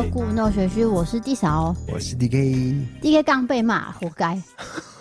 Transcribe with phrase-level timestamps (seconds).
[0.00, 2.74] 叫故弄玄虚，我是 D 嫂，我是 DK。
[3.02, 4.40] DK 刚被骂，活该。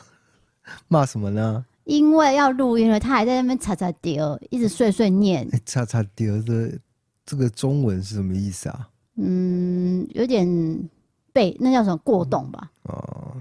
[0.89, 1.65] 骂什么呢？
[1.85, 5.47] 因为要录音了，他还在那边擦擦丢，一直碎碎念。
[5.65, 6.77] 擦擦丢的
[7.25, 8.89] 这个中文是什么意思啊？
[9.15, 10.45] 嗯，有点
[11.31, 12.69] 被那叫什么过动吧？
[12.83, 13.37] 哦，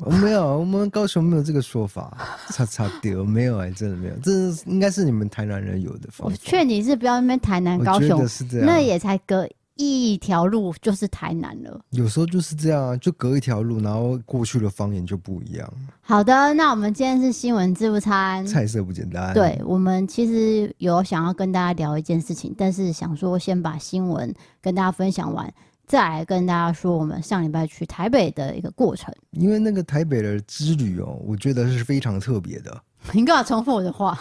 [0.00, 2.18] 我没有，我们高雄没有这个说法。
[2.50, 4.30] 擦擦丢 没有哎、欸，真的没有，这
[4.70, 6.34] 应该是你们台南人有的方法。
[6.34, 9.48] 我劝你是不要那边台南高雄，是这样，那也才隔。
[9.78, 15.72] 一条路就是台南了，有时候就是这样啊，就隔一条路，然后过去的方言就不一样。
[16.00, 19.32] 好的，那我们今天是新闻自助餐，菜色不简单。
[19.32, 25.48] 对，我们其实有想要跟大家聊一件事情，但是想说先把新闻跟大家分享完，
[25.86, 29.14] 再来跟大家说我们上礼拜去台北的一个过程。
[29.30, 32.82] 因为那个台北的之旅哦，我觉得是非常特别的。
[33.14, 34.18] 你干嘛重复我的话？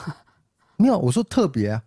[0.77, 1.81] 没有，我说特别啊。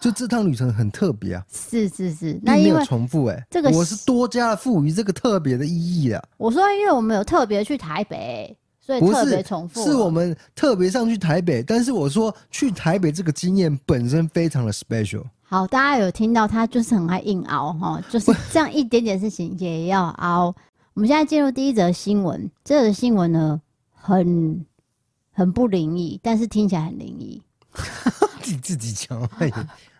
[0.00, 6.22] 就这趟旅程很特别啊，是是是，那因为没有重复哎、欸，这个我是多加了赋予这个特别的意义啊。
[6.38, 9.84] 我说，因为我们有特别去台北，所以特别重复。
[9.84, 15.24] 是我们特别上去台北，但是我说去台北这个经验本身非常的 special。
[15.42, 20.46] 好，大家有听到他就是很爱硬熬哈，就是 这样一点点事情也要熬。
[20.94, 23.60] 我们现在进入第一则新闻，这则新闻呢
[23.92, 24.64] 很
[25.30, 27.42] 很不灵异，但是听起来很灵异。
[28.46, 29.28] 你自己讲。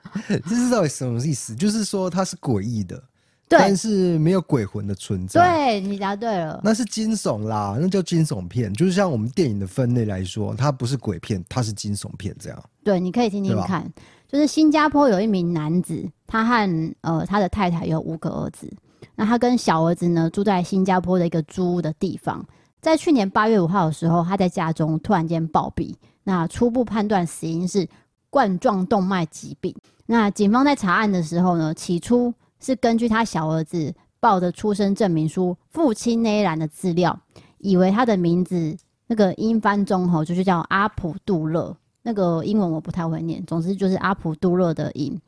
[0.29, 1.55] 这是到底什么意思？
[1.55, 3.01] 就是说它是诡异的，
[3.49, 5.41] 但是没有鬼魂的存在。
[5.41, 8.73] 对，你答对了，那是惊悚啦，那叫惊悚片。
[8.75, 12.63] 就是像我们电影的分类来说，它不是鬼片，它是惊悚片这样。
[12.83, 13.89] 对，你可以听听看。
[14.27, 18.69] 就是新加坡有一名男子，他和呃他的太太有五个儿子，
[19.15, 22.45] 那他跟小儿子呢住在新加坡的一个租屋的地方。
[22.81, 27.89] 在去年八月五号的时候，他在家中突然间暴毙，那初步判断死因是。
[28.31, 29.75] 冠状动脉疾病。
[30.07, 37.19] 那警方在查案的时候呢，起初是根据他小儿子报的出生证明书父亲那一栏的资料，
[37.59, 45.21] 以为他的名字那个英翻中吼就是叫阿普杜勒，那个英文我不太会念，总之就是阿普杜勒的音。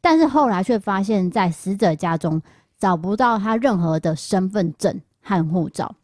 [0.00, 2.42] 但是后来却发现，在死者家中
[2.78, 5.94] 找不到他任何的身份证和护照。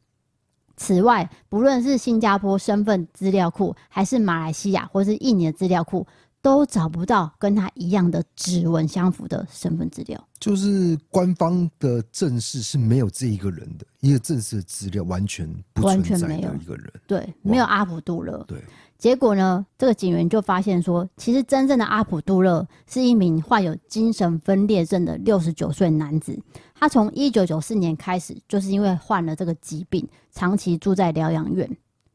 [0.77, 6.07] 此外，不论是新加坡身份资料库，还是马来西亚或是印尼的资料库。
[6.41, 18.45] 都找不到跟他一样的指纹相符的身份资料，就是官方的正式是没有这一个人的，一个正式的资料完全不存在的一个人，对，没有阿普杜勒。
[18.47, 18.63] 对，
[18.97, 26.41] 结果呢，这个警员就发现说，其实真正的阿普杜勒是一名患有精神分裂症的六十九岁男子，
[26.73, 31.69] 他从一九九四年开始就是因为患了这个疾病，长期住在疗养院，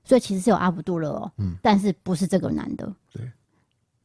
[0.06, 3.29] 所以其实是有阿普杜勒哦，嗯，但是不是这个男的，对。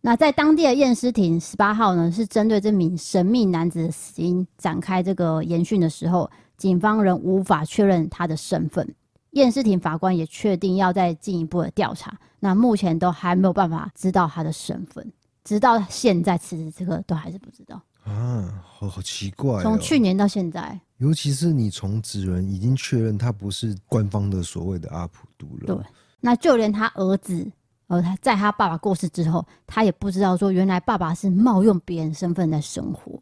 [0.08, 8.94] 那在当地的验尸庭十八号呢，是针对这名神秘男子的死因展开这个研讯的时候，警方仍无法确认他的身份。
[9.32, 12.18] 验尸庭法官也确定要再进一步的调查。
[12.40, 15.12] 那目前都还没有办法知道他的身份，
[15.44, 19.62] 直到现在此时此刻都还是不知道啊，好好奇怪哦。
[19.62, 25.84] 从去年到现在，尤其是你从指纹已经确认他不是官方的所谓的阿普杜了，对，
[26.18, 27.46] 那就连他儿子。
[27.88, 33.20] 而他在他爸爸过世之后，他也不知道说原来爸爸是冒用别人身份在生活。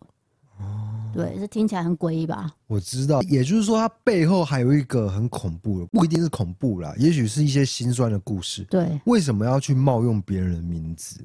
[0.58, 2.50] 哦，对，这听起来很诡异吧？
[2.66, 8.64] 我知道，也就是说，他背后还有一个很恐怖的，不一定是恐怖啦，也许是一些心酸的故事。
[8.64, 11.24] 对，为什么要去冒用别人的名字？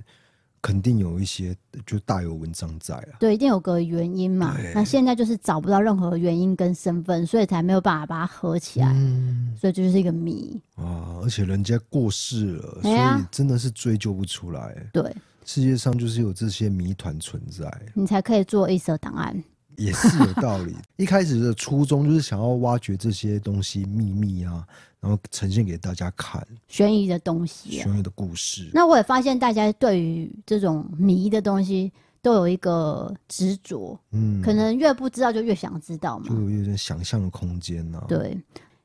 [0.61, 1.55] 肯定有一些，
[1.85, 3.17] 就大有文章在啊。
[3.19, 4.55] 对，一定有个原因嘛。
[4.75, 8.91] 那现在就是找不到任何原因跟身份，所以才没有办法把它合起来。
[8.93, 11.17] 嗯，所以这就是一个谜啊！
[11.23, 14.75] 而且人家过世了，所以真的是追究不出来。
[14.93, 15.03] 对，
[15.45, 19.43] 世界上就是有这些谜团存在，你才可以做一手档案。
[19.77, 20.75] 也是有道理。
[20.97, 24.65] 一开始的初衷就是想要挖掘这些东西秘密啊，
[24.99, 28.69] 然后呈现给大家看悬疑的东西、悬疑的故事。
[28.73, 31.91] 那我也发现大家对于这种谜的东西
[32.21, 38.05] 都有一个执着，嗯，可能越不知道就越想知道嘛，就有点想象的空间呢、啊。
[38.07, 38.37] 对，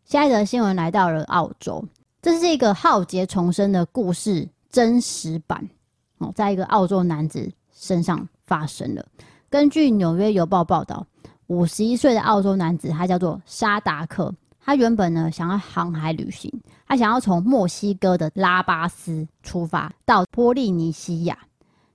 [0.05, 1.84] 下一则新闻来到了澳洲，
[2.22, 5.69] 这是一个浩劫重生的故事真实版
[6.19, 9.06] 哦，在一个澳洲男子身上发生了。
[9.56, 11.06] 根据《纽约邮报》报道，
[11.47, 14.31] 五十一岁的澳洲男子，他叫做沙达克。
[14.61, 16.53] 他原本呢想要航海旅行，
[16.87, 21.38] 他想要从墨西哥的拉巴斯出发到波利尼西亚，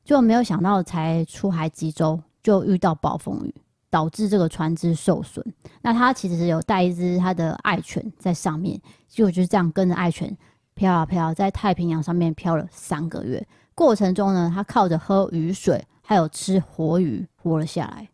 [0.04, 3.54] 就没有想到才出海几周就遇到暴风雨，
[3.92, 5.46] 导致这个船只受损。
[5.84, 10.36] 那他其实有带一只他的爱犬在上面，就就是这样跟着爱犬
[10.74, 13.48] 飘啊飘，在太平洋上面飘了三个月。
[13.76, 15.80] 过程中呢，他靠着喝雨水。
[16.12, 18.10] 还有吃活鱼活了下来，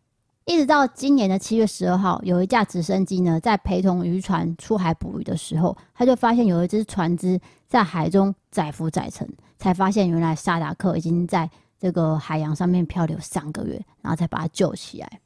[0.45, 9.27] 一直到今年的七月十二号，有一架直升机呢，在陪同渔船出海捕鱼的时候，他就发现有一只船只在海中载浮载沉，
[9.57, 11.49] 才发现原来萨达克已经在
[11.79, 15.19] 这个海洋上面漂流三个月，然后才把他救起来。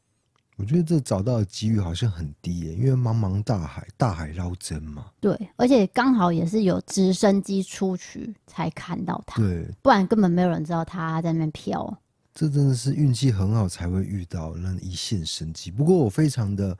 [0.55, 5.07] 我觉得这找到的几率好像很低耶，因为茫茫大海，大海捞针嘛。
[5.19, 11.97] 对，而且刚好也是有直升机出去才看到他，对，不然根本没有人知道他在那边漂。
[12.33, 15.69] 这真的是运气很好才会遇到那一线生机。
[15.69, 16.77] 不过我非常的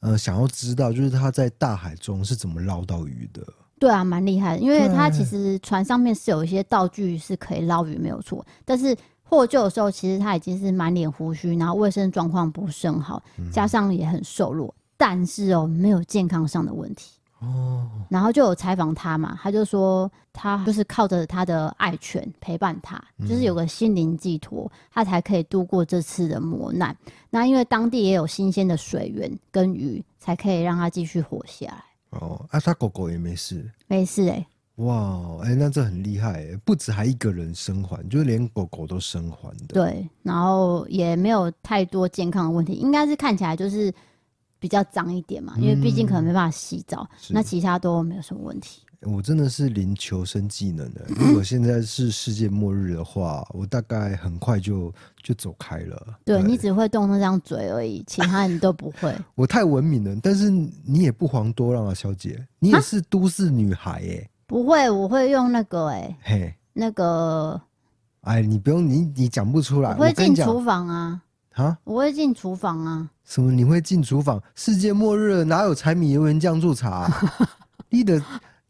[0.00, 3.42] 呃想要知道，就是他在大海中是怎么捞到鱼的。
[3.78, 8.96] 对啊，蛮厉害的，因为他其实船上面是有一些道具是可以捞鱼，没有错，但是。
[9.24, 17.12] 获救的时候，其实他已经是满脸胡须，然后卫生状况不是很好，加上也很瘦弱，但是哦，没有健康上的问题
[17.42, 17.86] 哦。
[18.08, 26.96] 然后就有采访他嘛，他就说他就是靠着他的爱犬陪伴他，就是有个心灵寄托，他才可以度过这次的磨难。
[27.30, 31.84] 那因为当地也有新鲜的水源跟鱼，才可以让他继续活下来。
[32.10, 34.46] 哦，啊，他狗狗也没事，没事哎、欸。
[34.76, 39.74] 哇，哎、欸，那这很厉害哎，不止还一个人生还，就是连狗狗都生还的。
[39.74, 43.92] 对，然后也没有太多健康的问题，应该是看起来就是
[44.62, 48.82] 比较脏一点嘛，因为毕竟可能没办法洗澡，嗯、那其他都没有什么问题。
[49.00, 56.00] 我真的是零求生技能的，如果现在是世界末日的话，我大概很快就就走开了。
[56.24, 59.12] 对，对你只会动那张嘴而已，其他你都不会。
[59.34, 64.30] 我太文明了，但是你也不遑多让啊，小姐，你也是都市女孩耶。
[64.46, 67.60] 不会，我会用那个哎、欸，嘿，那个，
[68.20, 69.90] 哎，你不用，你你讲不出来。
[69.90, 71.20] 我会进厨房啊，
[71.54, 73.08] 啊，我会进厨房啊。
[73.24, 73.52] 什么？
[73.52, 74.42] 你会进厨房？
[74.54, 77.48] 世界末日了，哪有柴米油盐酱醋茶、啊？
[77.90, 78.22] 你的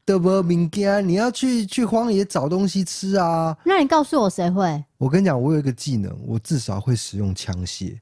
[0.04, 3.56] 的不明天你要去去荒野找东西吃啊？
[3.64, 4.84] 那你告诉我谁会？
[4.98, 7.98] 我跟你讲，我有一个技能，我至少会使用枪械。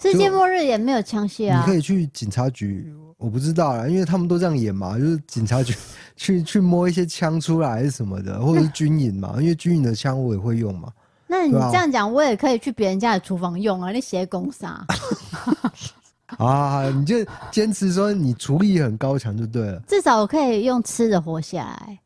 [0.00, 1.58] 世界末日也没有枪械啊！
[1.58, 5.74] 你可以去警察局，我不知道啦，因为他们都这样演嘛，就是警察局
[6.14, 10.92] 去去摸一些枪出来什么的，或者是军营嘛，因为军营的枪我也会用嘛。
[11.28, 13.90] 那你这样讲，我也可以去别人家的厨房用啊？
[13.92, 14.84] 你写公啥？
[16.38, 17.16] 啊，你就
[17.50, 19.80] 坚持说你厨艺很高强就对了。
[19.86, 21.98] 至少我可以用吃的活下来。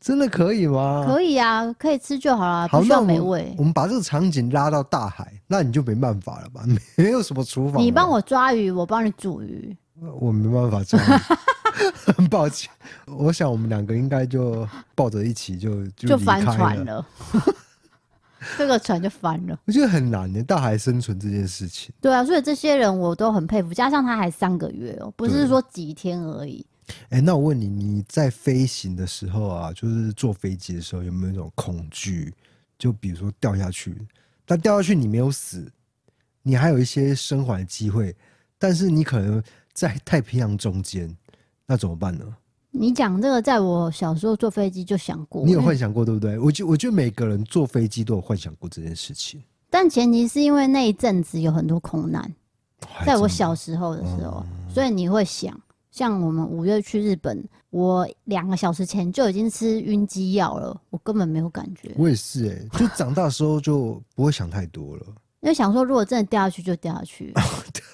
[0.00, 1.04] 真的可以吗？
[1.06, 3.52] 可以啊，可以吃就好了，不需要美味。
[3.58, 6.62] 我们把这个场景拉到大海，那你就没办法了吧？
[6.96, 7.82] 没有什么厨房。
[7.82, 9.76] 你帮我抓鱼，我帮你煮鱼。
[10.20, 12.70] 我没办法抓鱼，很 抱歉。
[13.06, 17.04] 我想我们两个应该就抱着一起就就，就翻船了，
[18.56, 19.58] 这个船就翻了。
[19.66, 21.92] 我觉得很难的，大海生存这件事情。
[22.00, 23.74] 对啊，所以这些人我都很佩服。
[23.74, 26.64] 加上他还三个月哦，不是说几天而已。
[27.10, 32.32] 哎、欸，那我问你，你在飞行的时候啊，就是坐飞机的时候，有没有一种恐惧？
[32.78, 33.94] 就比如说掉下去，
[34.46, 35.70] 但掉下去你没有死，
[36.42, 38.16] 你还有一些生还的机会，
[38.58, 39.42] 但是你可能
[39.72, 41.14] 在太平洋中间，
[41.66, 42.24] 那怎么办呢？
[42.70, 46.38] 你讲这个，在我小时候坐飞机就想过，你有幻想过对不对？
[46.38, 52.32] 我觉我觉得每个人坐飞机都有幻想过这件事情，但前提是因为那一阵子有很多空难，
[53.06, 55.58] 在我小时候的时候，嗯、所以你会想。
[55.90, 61.92] 像我们五月去日本，我两个小时前就已经吃晕机药了，我根本没有感觉。
[61.96, 65.06] 我也是哎、欸，就长大时候就不会想太多了，
[65.40, 67.32] 因为想说如果真的掉下去就掉下去，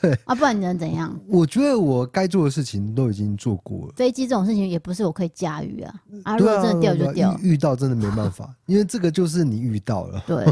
[0.01, 1.15] 对啊，不然你能怎样？
[1.29, 3.93] 我觉得我该做的事情都已经做过了。
[3.97, 10.23] 飞机这种事情也不是我可以驾驭啊，啊，如果真的掉就掉，遇到真的没办法，因为这个就是你遇到了。
[10.27, 10.45] 对，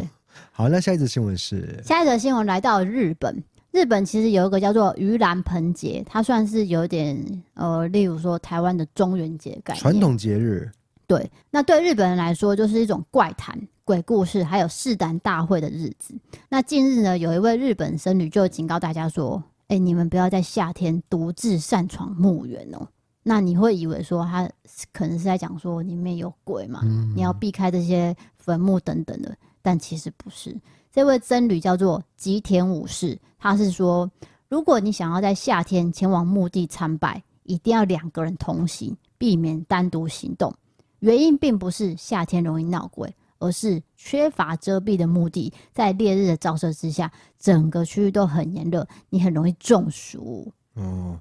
[0.50, 3.42] 好，那下一则新闻是下一则新闻来到日本。
[3.70, 7.18] 日本其实有一个叫做盂兰盆节，它算是有点
[7.54, 10.70] 呃，例如说台湾的中元节概念，传统节日。
[11.06, 16.14] 对，那对日本人来说，就是一种怪谈、鬼故事，还有试胆大会的日子。
[16.48, 22.86] 那近日呢，有一位日本僧侣就警告大家说：“哎、欸，你们不要在夏天独自擅闯墓园哦。”
[23.24, 24.50] 那你会以为说他
[24.92, 26.80] 可能是在讲说里面有鬼嘛？
[26.82, 30.56] 嗯、你要避开这些坟墓等等的，但其实不是。
[30.90, 34.10] 这位僧侣叫做吉田武士，他是说，
[34.48, 40.52] 如果你想要在夏天前往墓地参拜，一定要两个人同行，避免单独行动。
[40.98, 43.12] 原因并不是夏天容易闹鬼，
[43.42, 50.50] 而是缺乏遮蔽的目的，在烈日的照射之下，整个区域都很炎热，你很容易中暑。
[50.76, 51.18] 嗯。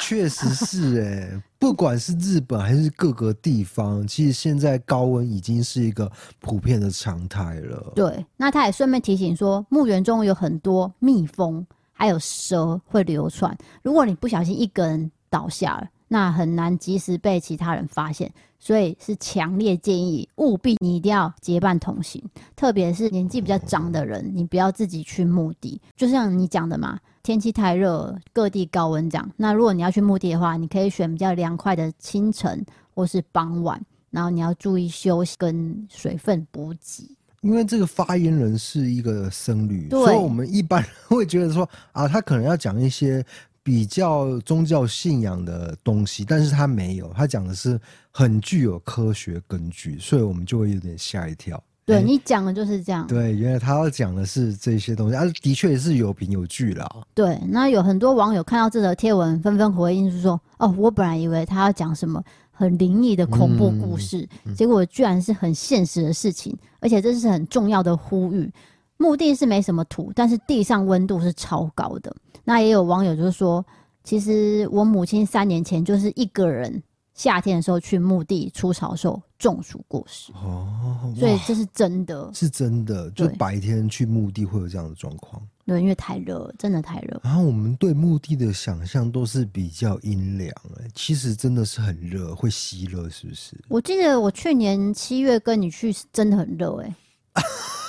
[0.00, 7.92] 确实是哎，不管是日本还是各个地方，其实现在高温已经是一个普遍的常态了。
[7.94, 13.56] 对，那他也顺便提醒说，墓园中有很多蜜蜂，还有蛇会流窜。
[13.80, 22.20] 如果你不小心一个人倒下了，那很难及时被其他人发现，所以是强烈建议务必你一定要结伴同行，
[22.56, 25.80] 特别是年纪比较长的人，你不要自己去墓地。
[25.94, 29.30] 就像你讲的嘛，天气太热，各地高温这样。
[29.36, 37.08] 那如果你要去墓地的话，你可以选比较凉快的清晨或是傍晚，然后你要注意休息跟水分补给。
[37.42, 43.24] 因为这个发言人是一个僧侣，所以我们一般人会觉得说啊，他可能要讲一些。
[43.62, 47.78] 比较宗教信仰的东西，但是他没有，他讲的是
[48.10, 51.62] 很具有科学根据，所以我们就会有点吓一跳。
[51.84, 53.06] 对、欸、你讲的就是这样。
[53.08, 56.88] 对，原来他要讲的是这些东西，啊，的确也是有凭有据啦。
[57.14, 68.48] 对，那有很多网友看到这则贴文，纷纷回应，是说：“哦，我本来以为他要讲什么很灵异的恐怖故事，嗯、结果居然是很现实的事情，而且这是很重要的呼吁。
[68.96, 73.64] 墓地是没什么土，但是地上温度是超高的。”那也有网友就是说，
[74.02, 76.82] 其实我母亲三年前就是一个人
[77.14, 85.40] 夏天的时候去墓地出草的时候中暑过世哦，所以这是真的，是真的，就白天去墓地会有这样的状况。
[85.66, 87.20] 对，因为太热，真的太热。
[87.22, 93.56] 然后我们对墓地的想象都是比较阴凉，哎，其实真的是很热，会吸热，是不是？
[93.68, 96.94] 我记得我去年七月跟你去真的很热，哎。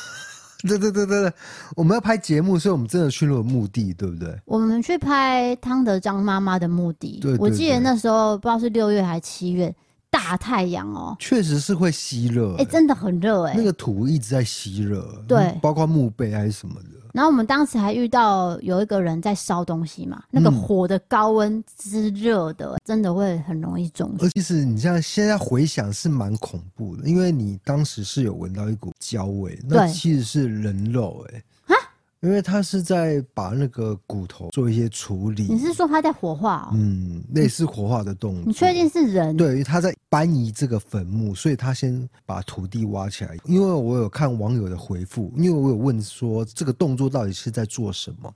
[0.67, 1.33] 对对对对对，
[1.75, 4.35] 我们要拍节目，所以我们真的去了墓地，对不对？
[4.45, 7.21] 我们去拍汤德章妈妈的墓地。
[7.39, 9.73] 我记得那时候不知道是六月还是七月。
[10.11, 16.99] 大太阳哦，确实是会吸热，哎，真的很热哎，那个土一直在吸热，对，包括墓碑还是什么的。
[17.13, 24.25] 然后我们当时还遇到有一个人在烧东西嘛，那个火的高温之热的，真的会很容易中暑。
[24.25, 31.41] 而其实你像现在回想是蛮恐怖的，因为你当时是有闻到一股焦味，那其实是人肉哎。
[32.21, 35.47] 因为他是在把那个骨头做一些处理。
[35.49, 36.67] 你是说他在火化？
[36.67, 36.71] 哦？
[36.75, 38.43] 嗯，类似火化的动作。
[38.45, 39.35] 你确定是人？
[39.35, 43.35] 对，他在搬移这个坟墓，所以他先把土地挖起来。
[43.45, 48.31] 因为我有看网友的回复，因为我有问说这个动作到底是在做什么？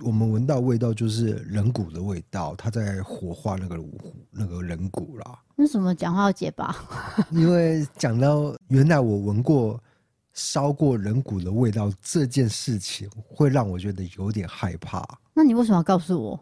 [0.00, 3.82] 我们闻到味道就是人骨的味道，他在火化那个
[4.30, 5.38] 那个人骨啦。
[5.56, 6.76] 为什么讲话要结巴？
[7.32, 9.82] 因为讲到原来我闻过。
[10.34, 15.02] 烧过人骨的味道这件事情会让我觉得有点害怕。
[15.32, 16.40] 那你为什么要告诉我？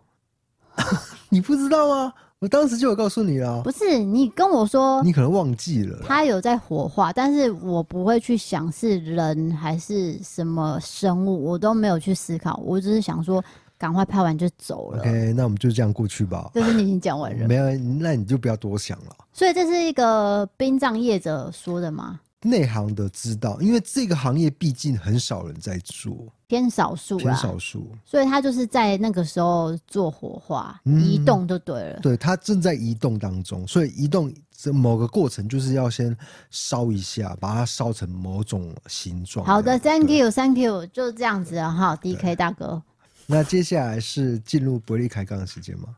[1.29, 2.13] 你不知道吗？
[2.39, 3.63] 我当时就有告诉你了。
[3.63, 6.01] 不是，你跟我说，你可能忘记了。
[6.05, 12.61] 他有在火化，但是我不会去想是人还是什么生物，我都没有去思考。
[12.65, 13.45] 我只是想说，
[13.79, 14.99] 赶快拍完就走了。
[14.99, 16.51] OK，那我们就这样过去吧。
[16.53, 17.47] 就是你已经讲完了。
[17.47, 17.71] 没有，
[18.01, 19.15] 那你就不要多想了。
[19.33, 22.19] 所以这是一个殡葬业者说的吗？
[22.43, 32.01] 内行的知道，因为这个行业毕竟很少人在做，偏少数，偏少数，所以他就是在那个时候做火化，嗯、移动就对了。
[32.01, 36.17] 对，他正在移动当中，所以移动这某个过程就是要先
[36.51, 39.47] 烧一下，把它烧成某种形状。
[39.47, 42.83] 好的，Thank you，Thank you，就这样子啊，哈，DK 大哥。
[43.27, 45.97] 那接下来是进入伯利开杠的时间吗？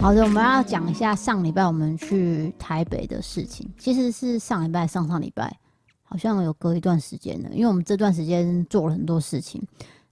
[0.00, 3.68] 好的，我们要讲一下上礼拜我们去台北的事情。
[3.78, 5.58] 其实是上礼拜、上上礼拜，
[6.02, 9.62] 好像有隔一段时间的，因为我们这段时间做了很多事情。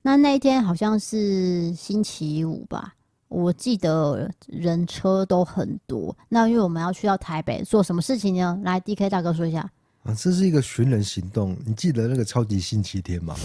[0.01, 2.95] 那那一天好像是星期五吧，
[3.29, 6.17] 我记得人车都很多。
[6.29, 8.59] 那因为我们要去到台北做什么事情呢？
[8.65, 9.61] 来，DK 大哥说一下。
[10.05, 11.57] 啊，这是一个寻人行动。
[11.65, 13.37] 你记得那个超级星期天吗？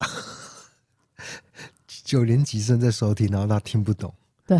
[2.04, 4.12] 九年级生在收听，然后他听不懂。
[4.46, 4.58] 对。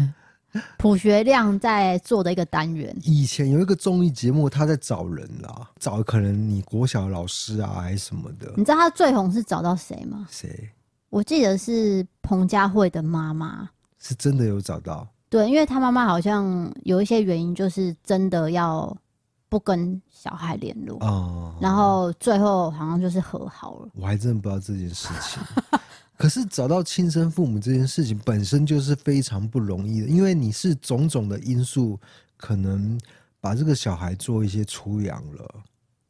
[0.79, 8.53] 卜学亮在做的一个单元，以前有一个综艺节目，他在找人啦，找可能你国小老师啊，还是什么的。
[8.57, 10.27] 你知道他最红是找到谁吗？
[10.31, 10.71] 谁？
[11.11, 15.07] 我记得是彭佳慧的妈妈，是真的有找到。
[15.31, 18.97] 对，因为他妈妈好像有一些原因，就是真的要
[19.49, 23.89] 不跟小孩联络哦，然后最后好像就是和好了。
[23.95, 25.43] 我还真的不知道这件事情。
[26.17, 31.99] 可是找到亲生父母这件事情本身就是非常不容易的，因为你是种种的因素，
[32.37, 33.01] 可能
[33.41, 35.49] 把这个小孩做一些出养了。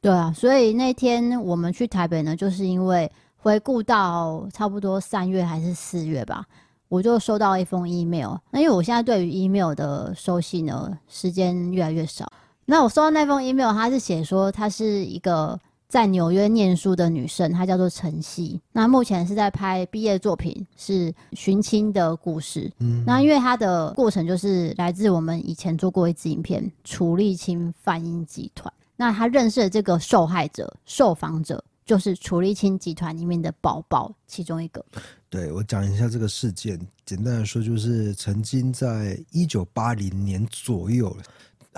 [0.00, 6.47] 对啊，所以那天我们去台北呢，就是因为回顾到差不多三月还是四月吧，
[6.88, 8.35] 我就收到一封 email。
[8.50, 12.26] 那因为我现在对于 email 的收信呢，时间越来越少。
[12.70, 15.58] 那我收到那封 email，他是写说她是一个
[15.88, 18.60] 在纽约念书的女生，她叫做陈曦。
[18.72, 22.70] 那目前是在拍毕业作品，是寻亲的故事。
[22.80, 28.70] 嗯，那因为她的过程就是来自我们以前做过一支影片——楚立清贩婴集团。
[28.96, 34.84] 那她认识的这个受害者、受访者，就是楚立清集团里面的宝宝其中一个。
[35.30, 41.16] 对，我讲一下这个事件，简单来说就是曾经在一九八零年左右，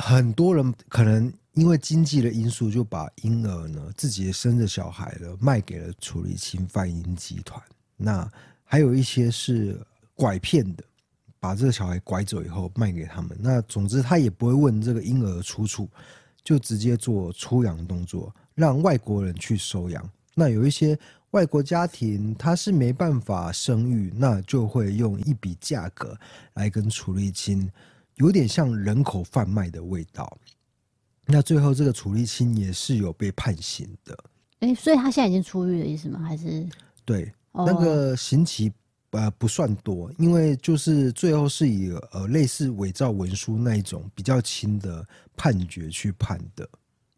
[0.00, 1.33] 很多人可能。
[1.54, 7.61] 因为经济的因素，就把婴儿呢，自己生的小孩呢，卖给了楚立青贩婴集团。
[7.97, 8.26] 那
[8.64, 9.78] 还有一些是
[10.14, 10.85] 拐骗的，
[11.40, 13.37] 把这个小孩拐走以后卖给他们。
[13.40, 15.88] 那总之他也不会问这个婴儿的出处，
[16.45, 20.09] 就直接做出养动作，让外国人去收养。
[20.37, 20.97] 那有一些
[21.33, 26.16] 外国家庭他是没办法生育，那就会用一笔价格
[26.54, 27.69] 来跟楚立青，
[28.17, 30.38] 有点像人口贩卖的味道。
[31.26, 34.17] 那最后，这个楚立青也是有被判刑的。
[34.61, 36.21] 哎、欸，所以他现在已经出狱的意思吗？
[36.21, 36.69] 还是
[37.05, 38.73] 对、哦、那个刑期
[39.12, 46.69] 呃不算多，因为就是最后是以呃类似伪造文书那一种比较轻的判决去判的。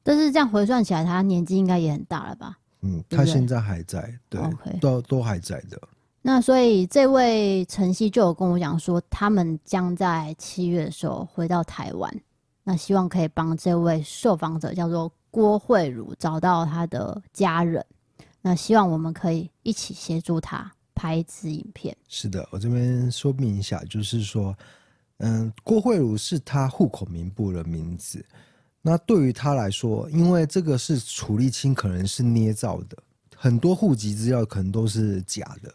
[0.02, 2.58] 但是这样回算起来，他年纪应该也很大了吧？
[2.82, 4.40] 嗯，他现在还在，对，
[4.80, 5.80] 都都还在的。
[6.24, 12.20] 那所以这位晨曦就有跟我讲说，他们将在七月的时候回到台湾。
[12.62, 17.84] 那希望可以帮这位受访者叫做郭慧茹找到他的家人。
[18.40, 21.96] 那希望我们可以一起协助他拍一支影片。
[22.08, 24.56] 是的，我这边说明一下，就是说，
[25.18, 28.24] 嗯，郭慧茹是他户口名簿的名字。
[28.80, 32.96] 那对于他来说，因为这个是楚立青可能是捏造的，
[33.36, 35.72] 很多户籍资料可能都是假的，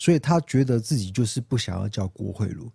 [0.00, 2.68] 所以他觉得自己就是不想要叫郭慧茹。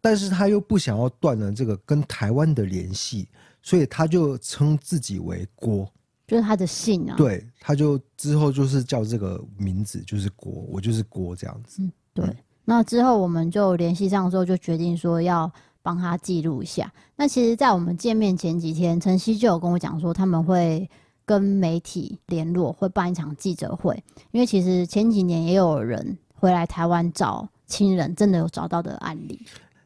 [0.00, 3.28] 但是他又不想要断了这个跟台湾的联系，
[3.60, 5.86] 所以他就称自己为郭，
[6.26, 7.14] 就是他的姓啊。
[7.18, 11.82] 对，他就之后就是叫这个名字，就是郭，我就是郭这样子。
[11.82, 12.24] 嗯，对。
[12.24, 16.90] 嗯、那之后我们就联系上之后，就决定说要帮他记录一下。
[17.14, 20.88] 那其实，在我们见面前几天，晨曦就有跟我讲说，他们会
[21.26, 29.38] 跟媒体联络，会办一场记者会，因为其实前几年也有人回来台湾找亲人，真的有找到的案例。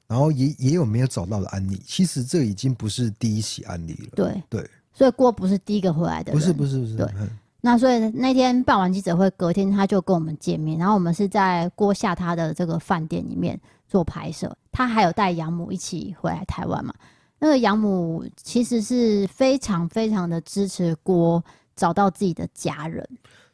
[0.06, 4.10] 然后也也有没有找到的案例，其实这已经不是第一起案例了。
[4.14, 6.40] 对对，所以郭不是第一个回来的人。
[6.40, 6.94] 不是不是不是。
[6.94, 7.28] 对，嗯、
[7.60, 14.56] 那所以那天办完记者会，隔天他就跟我们见面，然后我们是在郭下他的这个饭店里面做拍摄。
[14.70, 16.94] 他还有带养母一起回来台湾嘛？
[17.38, 21.42] 那个养母其实是非常非常的支持郭
[21.74, 23.06] 找到自己的家人。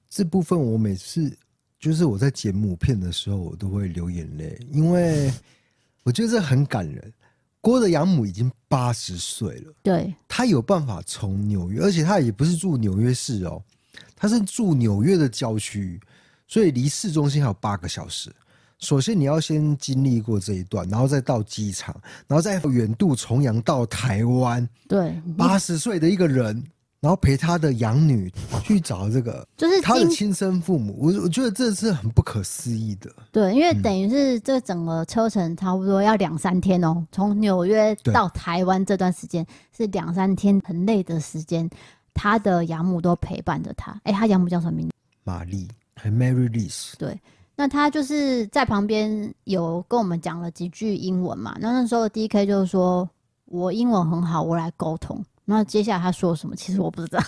[0.09, 1.33] 这部分我每次
[1.81, 5.33] 就是我在剪母片的时候，我都会流眼泪，因为。
[6.03, 7.13] 我觉得这很感人。
[7.61, 13.63] 郭的养母已经八十岁了，对，他有办法从纽约，而且他也不是住纽约市哦，
[14.17, 16.01] 他是住纽约的郊区，
[16.49, 18.35] 所以离市中心还有八个小时。
[18.79, 21.95] 首先你要先经历过这一段，然后再到机场，
[22.27, 24.67] 然后再远渡重洋到台湾。
[24.89, 26.65] 对，八十岁的一个人。
[27.01, 28.31] 然后陪他的养女
[28.63, 30.95] 去找这个，就是他的亲生父母。
[31.01, 33.11] 我我觉得这是很不可思议的。
[33.33, 41.69] 对，因为等于是这整个车程差不多要两三天哦，从纽约到台湾这段时间是两三天，很累的时间。
[42.13, 43.99] 他的养母都陪伴着他。
[44.03, 44.95] 哎，他养母叫什么名字？
[45.25, 46.93] 玛丽，还 Mary Liz。
[46.99, 47.19] 对，
[47.57, 51.57] 那他就是在旁边有跟我们讲了几句英文嘛。
[51.61, 53.09] 那那时候 DK 就是说
[53.47, 55.25] 我英文很好，我来沟通。
[55.51, 56.55] 那接下来他说什么？
[56.55, 57.21] 其实我不知道，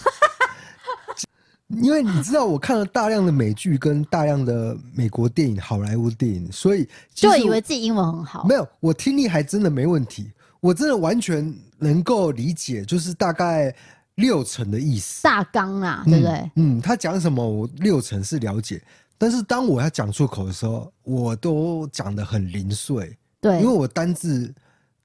[1.82, 8.44] 因为你知道，我看了大量的美剧跟大量的美国电影、好莱坞电影，所以就以为自己英文很好。
[8.46, 10.30] 没有，我听力还真的没问题，
[10.60, 13.74] 我真的完全能够理解，就是大概
[14.14, 15.24] 六成的意思。
[15.24, 16.32] 大纲啊，对不对？
[16.54, 18.80] 嗯，嗯，他讲什么，我六成是了解，
[19.18, 23.16] 但是当我要讲出口的时候，我都讲得很零碎。
[23.40, 24.54] 对，因为我单字。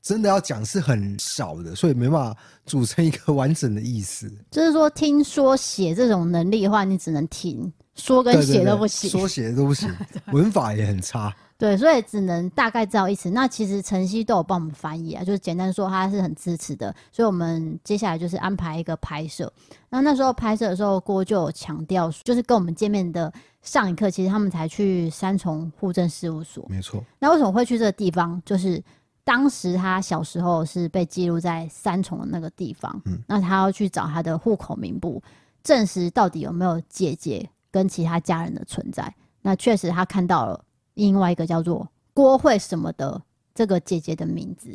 [0.07, 4.31] 真的要讲是很少的，所以没办法组成一个完整的意思。
[4.49, 9.93] 就是说，听说写这种能力的话，你只能听说跟写都不行，说写都不行，
[10.31, 11.35] 文法也很差。
[11.57, 13.29] 对，所以只能大概知道意思。
[13.31, 16.95] 那其实晨曦都有帮我们翻译啊，就是简单说他是很支持的。
[17.11, 19.51] 所以我们接下来就是安排一个拍摄。
[19.89, 26.65] 那那时候拍摄的时候，郭就有强调，就是跟我们见面的上一刻，其实他们才去三重户政事务所。
[26.69, 27.03] 没错。
[27.19, 28.41] 那为什么会去这个地方？
[28.45, 28.81] 就是。
[29.27, 35.21] 当时他小时候是被记录在三重的那个地方，嗯，那他要去找他的户口名簿，
[35.61, 39.13] 证实到底有没有姐姐跟其他家人的存在。
[39.41, 40.63] 那确实他看到了
[40.93, 43.21] 另外一个叫做郭慧什么的
[43.53, 44.69] 这个姐姐的名字，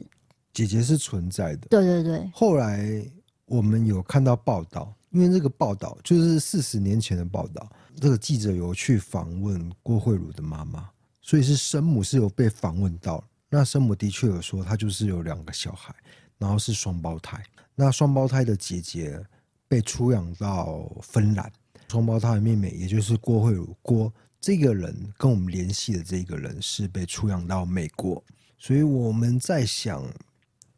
[0.53, 1.69] 姐姐是存在的。
[1.71, 2.31] 对对对。
[2.35, 3.03] 后来
[3.47, 10.87] 我们有看到报道，因为这个报道就是四十年前的报道，这个记者有去访问郭慧茹的妈妈，
[11.23, 13.25] 所以是生母是有被访问到。
[13.55, 15.95] 那生母的确有说，她就是有两个小孩，
[16.39, 17.45] 然后是双胞胎。
[17.75, 19.23] 那双胞胎的姐姐
[19.69, 21.53] 被出养到芬兰，
[21.91, 24.11] 双胞胎的妹妹也就是郭慧茹郭
[24.41, 28.25] 这个人跟我们联系的这个人是被出养到美国，
[28.57, 30.03] 所以我们在想。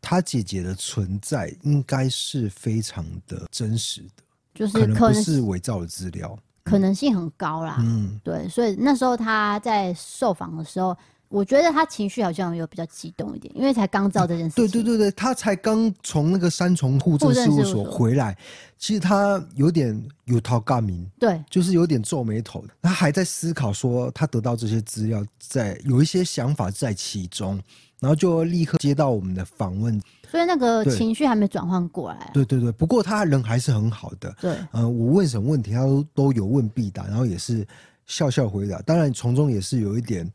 [0.06, 4.22] 她姐姐的存在应该是非常的真实的，
[4.54, 7.78] 就是可能不是伪造的资料，可能性很高啦。
[7.80, 10.94] 嗯，对，所以那时候她在受访的时候，
[11.28, 14.66] 我觉得他情绪好像有比较激动一点，因为才刚知道这件事情。
[14.66, 18.36] 对对对对，他才刚从那个三重户政事务所回来，
[18.78, 27.60] 其实他有点有头尬名，对，就是有点皱眉头，他还在思考说他得到这些资料，在有一些想法在其中。
[28.00, 29.98] 然后就立刻接到我们的访问，
[30.30, 32.30] 所以那个情绪还没转换过来啊。
[32.34, 34.34] 对对对，不过他人还是很好的。
[34.42, 37.66] 对，呃，我问什么问题，他都都有问必答，然后也是
[38.04, 38.78] 笑笑回答。
[38.82, 40.30] 当然，从中也是有一点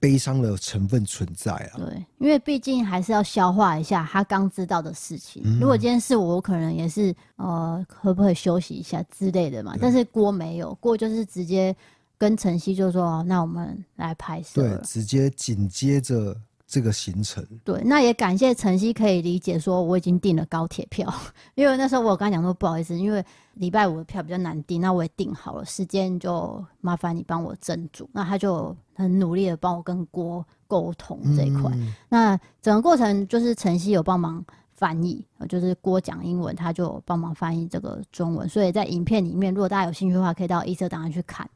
[0.00, 1.76] 悲伤的成分存在啊。
[1.76, 5.42] 对，因为毕竟还是要消化一下他刚知道的事情。
[5.44, 9.74] 嗯、如果今天是我，我可能也是呃，可不可以休息一下之类的嘛？
[9.80, 11.74] 但是郭没有，郭就是直接
[12.16, 16.36] 跟晨曦就说：“那我们来拍摄。”对，直接紧接着。
[16.68, 21.10] 这个行程，对，那也感谢晨曦可以理解，说我已经订了高铁票，
[21.56, 28.06] 因为那时候我刚讲说不好意思，因为礼拜五的票比较难订，那我也订好了，时间就麻烦你帮我斟酌。
[28.12, 31.70] 那他就很努力的帮我跟郭沟通这一块。
[31.74, 38.46] 嗯、那整个过程就是晨曦有帮忙翻译，就是郭讲英文，他就帮忙翻译这个中文。
[38.46, 41.48] 所以在影片里面，如果大家有兴趣的话，可以到一色档案去看。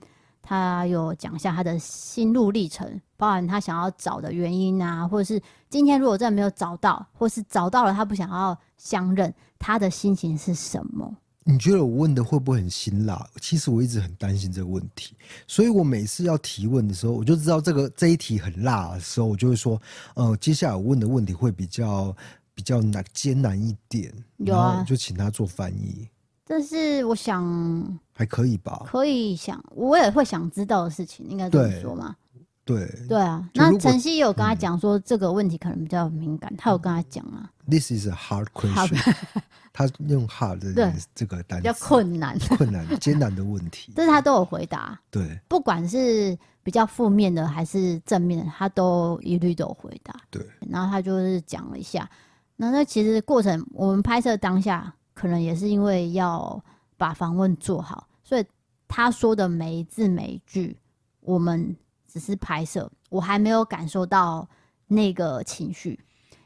[0.43, 11.17] 他有讲一下他的心路历程，包含他想要找的原因啊，或者是今天如果真的没有找到，或是找到了他不想要相认，他的心情是什么？
[11.45, 13.27] 你觉得我问的会不会很辛辣？
[13.41, 15.17] 其实我一直很担心这个问题，
[15.49, 19.81] 所以我每次要提问的时候，我就知道这个这一题很辣的时候，我就会说，
[20.15, 22.15] 呃，接下来我问的问题会比较
[22.55, 26.09] 比较难艰难一点，然后就请他做翻译。
[26.47, 32.17] 但是我想还可以吧，可以想，我也会想知道的事情，应该这么说吗？
[32.65, 37.51] 对对啊，那晨曦有跟他讲说这个问题可能比较敏感，嗯、他有跟他讲啊。
[37.69, 39.15] This is a hard question。
[39.73, 44.99] 他用 hard 的这个单词，比较困难、困难、艰难的问题， 但是他都有回答。
[45.11, 50.15] 对，不管是比较负面的还是正面的，他都一律都有回答。
[50.31, 52.09] 对，然后他就是讲了一下，
[52.57, 54.95] 那那其实过程我们拍摄当下。
[55.15, 56.63] 可能也是因为要
[56.97, 58.45] 把访问做好，所以
[58.89, 60.79] 他说的每一字每一句，
[61.21, 64.49] 我们只是拍摄，我还没有感受到
[64.87, 65.99] 那个情绪。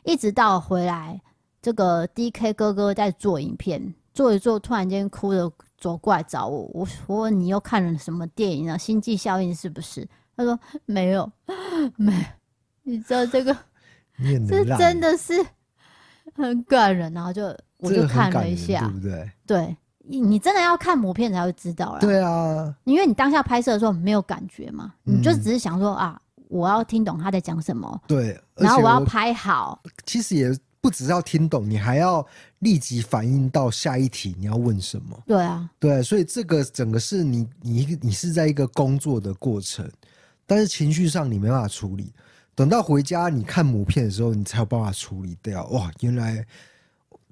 [0.04, 1.20] 一直到回来，
[1.60, 6.70] 这个 DK 哥哥在做影片，做一做，突然间哭着走过来找我。
[6.72, 8.78] 我我问：“你又看了什么电影啊？
[8.78, 11.30] 星际效应是不是？”他说：“没有，
[11.96, 12.26] 没。”
[12.84, 13.56] 你知道这个，
[14.48, 15.34] 这真的是
[16.34, 17.56] 很感人，然后就。
[17.78, 19.30] 我就看了一下，对不对？
[19.46, 19.76] 对，
[20.08, 21.98] 你真的要看母片才会知道啦。
[22.00, 28.00] 对啊，因为你当下拍摄的时候没有感觉嘛，嗯、你就只是想说啊，我要听懂他在讲什么。
[28.06, 29.82] 对，然后我要拍好。
[30.06, 32.26] 其实也不只是要听懂，你还要
[32.60, 35.22] 立即反应到下一题你要问什么。
[35.26, 39.86] 对啊，对，所以这个整个是你你你是在一个工作的过程，
[40.46, 42.12] 但是情绪上你没办法处理，
[42.54, 45.66] 等到回家你看母片的时候，你才有办法处理掉。
[45.66, 46.46] 哇，原来。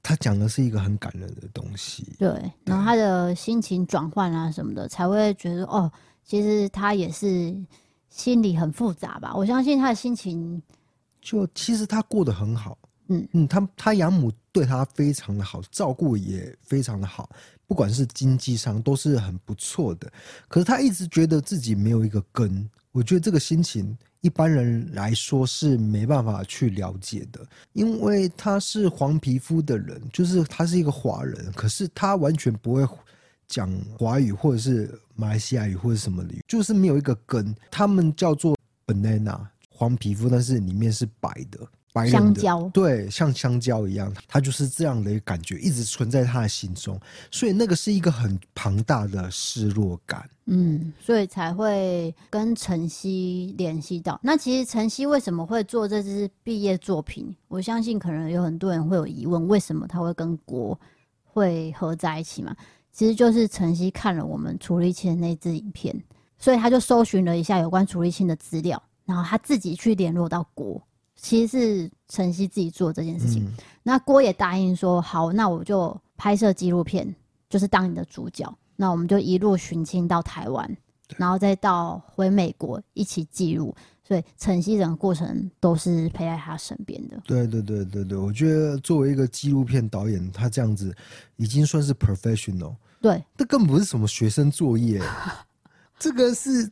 [0.05, 2.29] 他讲的是一个很感人的东西，对，
[2.63, 5.91] 然后他的心情转换啊什么的，才会觉得哦，
[6.23, 7.57] 其实他也是
[8.11, 9.35] 心里很复杂吧。
[9.35, 10.63] 我相信他的心情，
[11.23, 12.77] 就其实他过得很好，
[13.09, 17.31] 嗯嗯，他他养母对他非常的好，照顾也非常的好，
[17.67, 20.13] 不管是经济上都是很不错的。
[20.49, 23.97] 可是他一直觉得自己没有一个根，我觉得这个心情。
[24.25, 32.89] 一般人来说是没办法去了解的，因为他是黄皮肤的人，就是他是一个华人，可是他完全不会
[33.47, 37.55] 讲华语或者是马来西亚语或者什么的，就是没有一个根。
[37.71, 38.57] 他们叫做
[38.87, 41.61] banana 黄皮肤，但是里面是白的。
[42.11, 46.99] 香蕉，对，像香蕉一样，他就是这样的一个感觉，一直存在他的心中，
[47.31, 50.29] 所以那个是一个很庞大的失落感。
[50.47, 54.19] 嗯，所以才会跟晨曦联系到。
[54.23, 57.35] 那其实晨曦为什么会做这支毕业作品？
[57.49, 60.79] 我相信可能有很多人会有疑问，为什么他会跟国
[61.23, 62.55] 会合在一起嘛？
[62.93, 65.99] 其实就是晨曦看了我们处理器的那支影片，
[66.39, 70.83] 所以他就搜寻了一下有关处理器的资料，然后他自己去联络到郭。
[71.25, 77.15] 其实是晨曦自己做这件事情，嗯、那郭也答应说好，那我就拍摄纪录片，
[77.49, 78.55] 就是当你的主角。
[78.77, 80.77] 那我们就一路寻亲到台湾，
[81.17, 83.75] 然后再到回美国一起记录。
[84.07, 87.19] 所以晨曦整个过程都是陪在他身边的。
[87.25, 90.95] 对对对对对，我觉得作为一个纪录片导演，他这样子
[91.37, 92.75] 已经算是 professional。
[93.01, 95.01] 对，这根本不是什么学生作业，
[95.99, 96.71] 这个是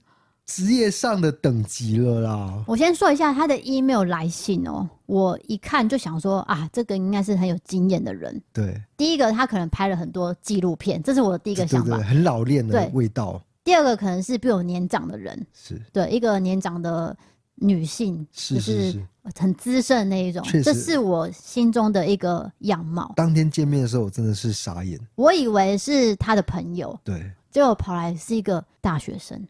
[0.54, 2.64] 职业上的等级了啦。
[2.66, 8.38] 我先说一下他的 email 来信哦，我一看就想说啊，这个应该是很有经验的人。
[8.52, 13.42] 对，第一个他可能拍了很多纪录片，这是我的第一个想法，很老练的味道。
[13.64, 15.80] 第二个可能是比我年长的人，是。
[15.90, 17.16] 对一个年长的
[17.54, 19.06] 女性，是是是，就是。
[19.36, 23.12] 很资深的那一种，这是我心中的一个样貌。
[23.14, 29.40] 当天见面的时候，我真的是傻眼，我以为是他的朋友，对，结果跑来是一个大学生，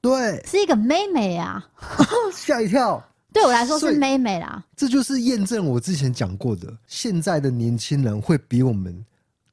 [0.00, 1.64] 对，是一个妹妹啊，
[2.32, 3.02] 吓一跳。
[3.32, 9.04] 对我来说是妹妹啦，这就是验证我之前讲过的，现在的年轻人会比我们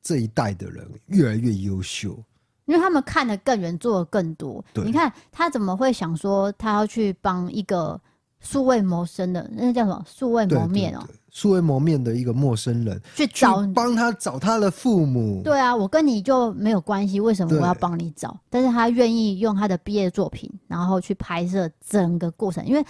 [0.02, 2.18] 这一代的人越来越优秀。
[2.66, 4.64] 因为他们看得更远，做的更多。
[4.74, 8.00] 你看他怎么会想说他要去帮一个
[8.42, 10.04] 素未谋生的，那叫什么？
[10.06, 11.08] 素未谋面哦，
[11.38, 15.44] 素未谋面的一个陌生人去找帮他找他的父母。
[15.44, 18.36] 对啊，我跟你就没有关系，为什么我要帮你找？
[18.50, 22.84] 但是他愿意用他的毕业作品，然后去拍摄整个过程，因为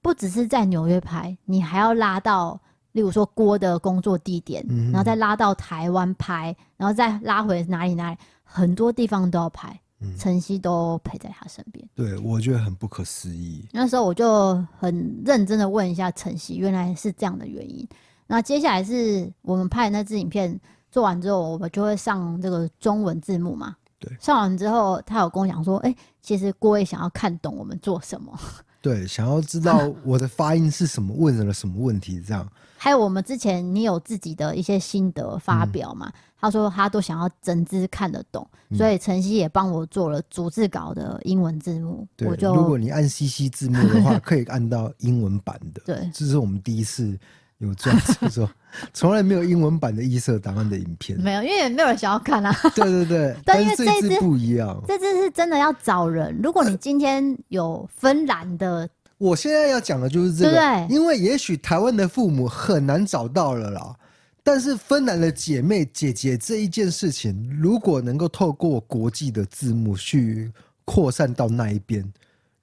[0.00, 2.58] 不只是在纽约拍，你还要拉到，
[2.92, 8.16] 例如说郭的工作地点，嗯、然后再拉到台湾拍，然后再拉回哪里哪里。
[8.42, 9.78] 很多地方都要拍，
[10.18, 11.86] 晨曦都陪在他身边。
[11.94, 13.66] 对，我觉得很不可思议。
[13.72, 17.86] 那时候我就很认真的问一下晨曦，原来是这样的原因。
[18.26, 20.58] 那接下来是我们拍的那支影片
[20.90, 23.76] 做完之后，我们就会上这个中文字幕嘛。
[23.98, 28.36] 对，上完之后，他有跟我讲说：“哎、欸，其实郭也想要看懂我们做什么。”
[28.82, 32.48] 对，想要知道我的发音是什么，问了什么问题，这样。
[32.82, 36.08] 还有我们之前你有自己的一些心得发表嘛？
[36.08, 42.04] 嗯、他说他都想要整支看得懂，嗯、所以晨曦也帮我做了逐字稿的英文字幕。
[42.16, 45.80] 对，我就如果你按 CC 字幕的话， 可以按到英文版的。
[45.86, 47.16] 对，这是我们第一次
[47.58, 48.50] 有这样子说，
[48.92, 51.16] 从来没有英文版的异色档案的影片。
[51.20, 52.52] 没有，因为也没有人想要看啊。
[52.74, 56.36] 对对对， 但因为这支不一样，这支是真的要找人。
[56.42, 58.88] 如果你今天有芬兰的。
[59.22, 63.96] 我现在要讲的就是这个，对因为也许台湾的父母很难找到了啦，
[64.42, 70.50] 但是芬兰的姐妹姐姐这一件事情，如果能够透过国际的字幕去
[70.84, 72.04] 扩散到那一边，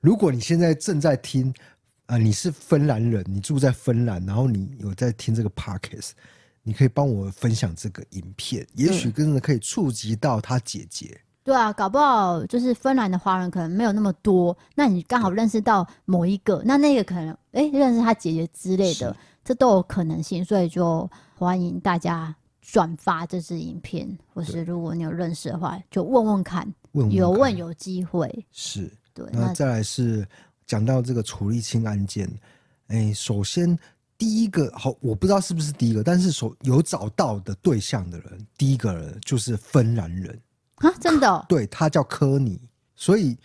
[0.02, 1.48] 如果你现在正在听
[2.08, 6.10] 啊、呃，你是芬兰人，你住在芬兰，然后你有在听这个 podcast，
[6.62, 11.18] 你可以帮我分享这个影片，也许真的可以触及到他姐姐。
[11.44, 28.46] 对啊，搞不好就是芬兰的华人可能没有那么多，那你刚好认识到某一个，那那个可能哎认识他姐姐之类的，这都有可能性，所以就欢迎大家转发这支影片，或是如果你有认识的话，就问问看，问问看有问有机会。
[28.52, 30.28] 是对，那再来是
[30.68, 32.30] 讲到这个处理清案件，
[32.90, 33.76] 哎，首先
[34.20, 40.40] 第一个好，我不知道是不是第一个，但是所有找到的对象的人，第一个人就是芬兰人。
[40.80, 41.46] 啊，真的、哦？
[41.48, 42.60] 对，他叫科尼，
[42.96, 43.38] 所以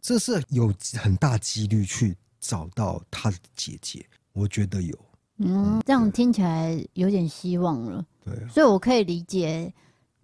[0.00, 4.98] 这是有很大几率去找到他的姐姐，我觉得有。
[5.38, 8.04] 嗯，这样听起来有点希望了。
[8.24, 9.72] 对，所以我可以理解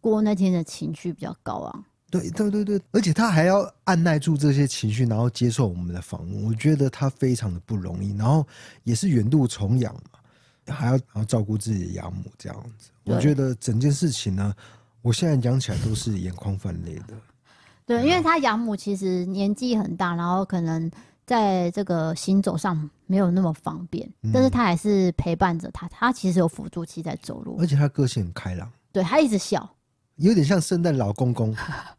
[0.00, 1.84] 郭那天的情绪比较高昂。
[2.10, 8.16] 对，对，对，对，而且他还要按耐住这些情绪，然后接受我们的访问，我觉得他非常的不容易。
[8.16, 8.46] 然后
[8.84, 14.54] 也是远渡重洋嘛，还要然后照顾自己的养母这样子，我觉得整件事情呢。
[15.02, 17.14] 我现在讲起来都是眼眶泛泪的。
[17.86, 20.88] 对，因为他养母其实年纪很大，然后可能
[21.26, 25.88] 在这个行走上没有那么方便，嗯、但是他还是陪伴着他。
[25.88, 28.70] 他其实有辅助器在走路，而且他个性很开朗。
[28.92, 29.68] 对，他一直笑，
[30.16, 31.52] 有点像圣诞老公公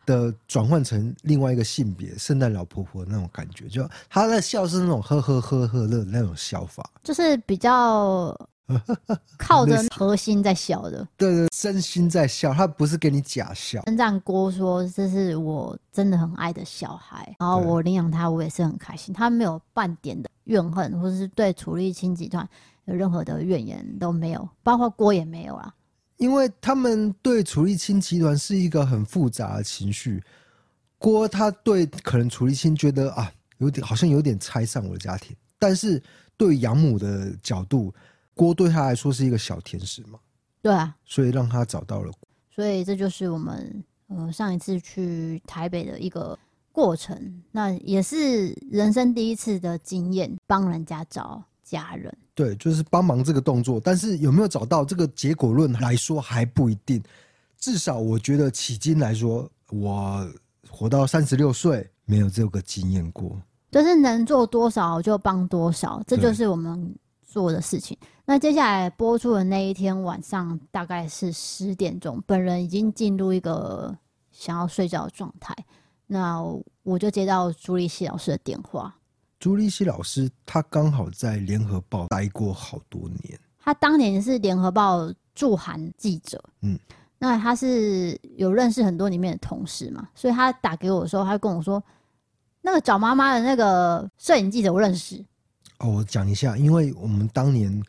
[0.05, 3.67] 的转换成另外一个性别，圣诞老婆婆那种感觉。
[3.67, 8.37] 就他的笑是那种呵呵呵呵的那种笑法，就是比较。
[9.37, 13.81] 靠着核心在笑的，对，对对，真心在笑，他不是给你假笑。
[13.83, 19.13] 称赞郭说：“这是我真的很爱的小孩，然后我领养他，我也是很开心。
[19.13, 22.47] 他没有半点的怨恨，或者是对楚立青集团
[22.85, 25.73] 有任何的怨言都没有，包括郭也没有啊。
[26.15, 30.23] 因为他们对楚立青集团是一个很复杂的情绪。
[30.97, 36.01] 郭他对可能楚立青觉得啊，有点好像有点拆散我的家庭，但是
[36.37, 37.93] 对养母的角度。”
[38.35, 40.19] 郭对他来说是一个小甜食嘛？
[40.61, 42.11] 对啊，所以让他找到了。
[42.53, 46.37] 所以这就是我们呃上一次去台北的一个
[46.71, 52.15] 过程，那也是人生第一次的经验，帮人家找家人。
[52.33, 57.01] 对，就是帮忙这个动作，但是有没有找到这个结果论来说还不一定。
[57.57, 60.27] 至少我觉得迄今来说，我
[60.69, 63.39] 活到三十六岁，没有这个经验过。
[63.71, 67.97] 就是能做多少就帮多少，这就是我们做的事情。
[68.31, 73.93] 那接下来播出的那一天晚上，大概是十点钟，本人已经进入一个
[74.31, 75.53] 想要睡觉的状态。
[76.07, 76.41] 那
[76.83, 78.95] 我就接到朱立希老师的电话。
[79.37, 86.41] 朱立希老师他刚好在联合报待过好多年，他当年是联合报驻韩记者。
[86.61, 86.79] 嗯，
[87.19, 91.83] 那他是有认识很多里面的同事嘛，所以他打给我的时候，他跟我说。
[92.61, 95.21] 那个找妈妈的那个摄影记者，我认识。
[95.79, 97.83] 哦，我讲一下，因为我们当年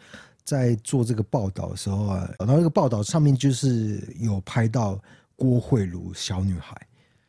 [0.45, 4.99] 在做这个报道的时候啊，然后那个报道上面就是有拍到
[5.37, 6.77] 郭慧如小女孩，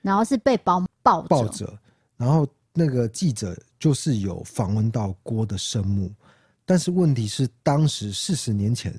[0.02, 1.72] 然后是被抱抱抱着，
[2.18, 6.12] 然后那个记者就是有访问到郭的生母，
[6.66, 8.94] 但是问题是当时四十年前，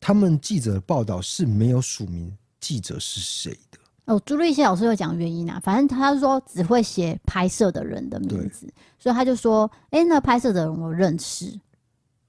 [0.00, 3.78] 他们记者的报道是没有署名记者是谁的。
[4.06, 8.66] 哦，朱立熙老师有讲原因啊，反正他说只会写拍摄的人的名字，
[8.98, 11.58] 所以他就说：“哎、欸，那拍摄的人我认识。”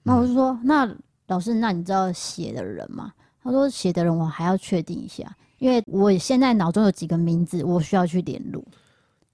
[0.03, 0.97] 那我就说：“嗯、那
[1.29, 8.61] 老师，那你知道写的人吗？”他说：“写的人我还要确定一下，因为我现在脑中有几个名字，我需要去联络。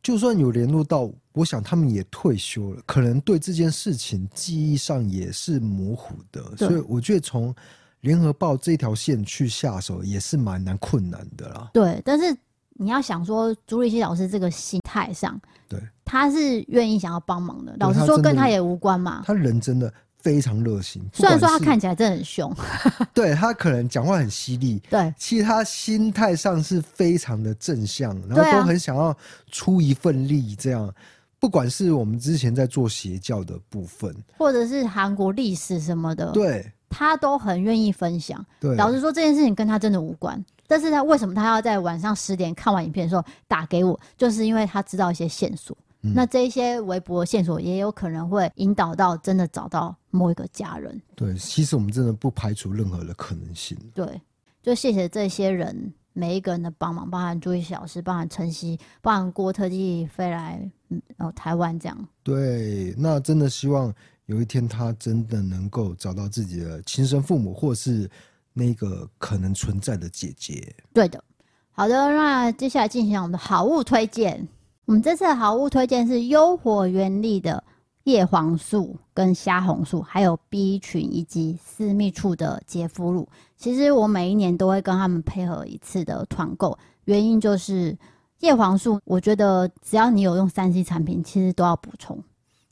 [0.03, 7.55] 就算有联络到，我想他们也退休了，可能对这件事情记忆上也是模糊的，所以我觉得从。
[8.01, 11.71] 联合报这条线去下手也是蛮难困难的啦。
[11.73, 12.38] 对，但是
[12.73, 17.75] 你要想说朱立熙老师这个心态上，对，他是愿意想要帮忙的。
[17.79, 19.23] 老实说，跟他也无关嘛。
[19.25, 19.91] 他人真的
[20.25, 22.51] 非常热心，虽然说他看起来真的很凶，
[23.13, 29.15] 对他可能讲话很犀利，对，其实他心态上是非常的正向，然后都很想要
[29.51, 30.55] 出一份力。
[30.55, 30.91] 这样，
[31.39, 36.71] 不管是我们之前在做邪教的部分，或者是韩国历史什么的，对。
[36.89, 38.43] 他都很愿意分享。
[38.57, 40.43] 对，老实说，这件事情跟他真的无关。
[40.65, 43.99] 但是他为什么他要在晚上十点看完影片的时候打给我？
[44.17, 45.77] 就是因为他知道一些线索。
[46.05, 51.01] 嗯、那这一些微博的线索也有可能会引导到真的找到某一个家人。
[51.15, 53.77] 对，其实我们真的不排除任何的可能性。
[53.93, 54.21] 对，
[54.61, 62.07] 就谢谢这些人每一个人的帮忙，包含朱一小老师，包含晨曦，包含郭特地飞来嗯哦台湾这样。
[62.23, 63.93] 对，那真的希望。
[64.27, 68.09] 有一天，他真的能够找到自己的亲生父母，或是
[68.53, 70.75] 那个可能存在的姐姐。
[70.91, 71.23] 对的，
[71.71, 74.47] 好的，那接下来进行我们的好物推荐。
[74.86, 77.63] 我们这次的好物推荐是优活原力的
[78.04, 83.28] 叶黄素跟虾红素，还有 B 群以及私密处的洁肤露。
[83.58, 87.98] 其实我每一年都会跟他们配合一次的团购，原因就是
[88.41, 92.24] 叶黄素，我觉得只要你有用三 C 产品，其实都要补充。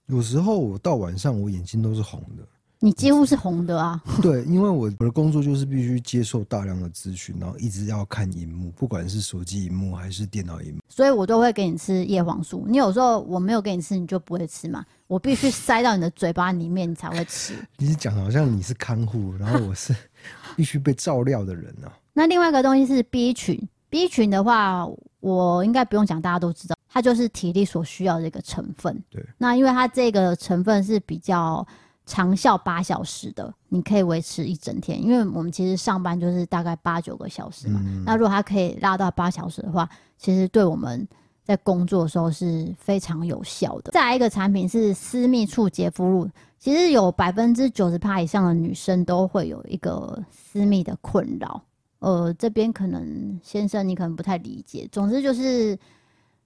[0.05, 2.47] 有时候我到晚上，我眼睛都是红的。
[2.83, 4.03] 你几乎是红的啊？
[4.21, 10.81] 对，因为我我的工作就是必须接受大量的资讯，然后一直要看荧幕，不管是手机荧幕还是电脑荧幕。
[10.89, 12.65] 所以我都会给你吃叶黄素。
[12.67, 14.83] 你有时候我没有给你吃，你就不会吃嘛？
[15.07, 17.53] 我必须塞到你的嘴巴里面，你才会吃。
[17.79, 19.95] 你是讲好像你是看护，然后我是
[20.57, 21.87] 必须被照料的人啊。
[22.11, 23.57] 那另外一个东西是 B 群
[23.89, 24.85] ，B 群的话，
[25.21, 26.75] 我应该不用讲，大家都知道。
[26.89, 29.01] 它就是体力所需要的一个成分。
[29.09, 31.65] 对，那因为它这个成分是比较
[32.05, 35.01] 长效八小时的，你可以维持一整天。
[35.01, 41.07] 因为我们其实上班就是大概八九个小时嘛，嗯、那如果它可以拉到八小时的话，其实对我们
[41.43, 43.91] 在工作的时候是非常有效的。
[43.91, 51.61] 再来一个产品是私密处洁肤露，其实有百分之九十趴以上的女生都会有一个私密的困扰。
[51.99, 55.77] 呃，这边可能先生你可能不太理解，总之就是。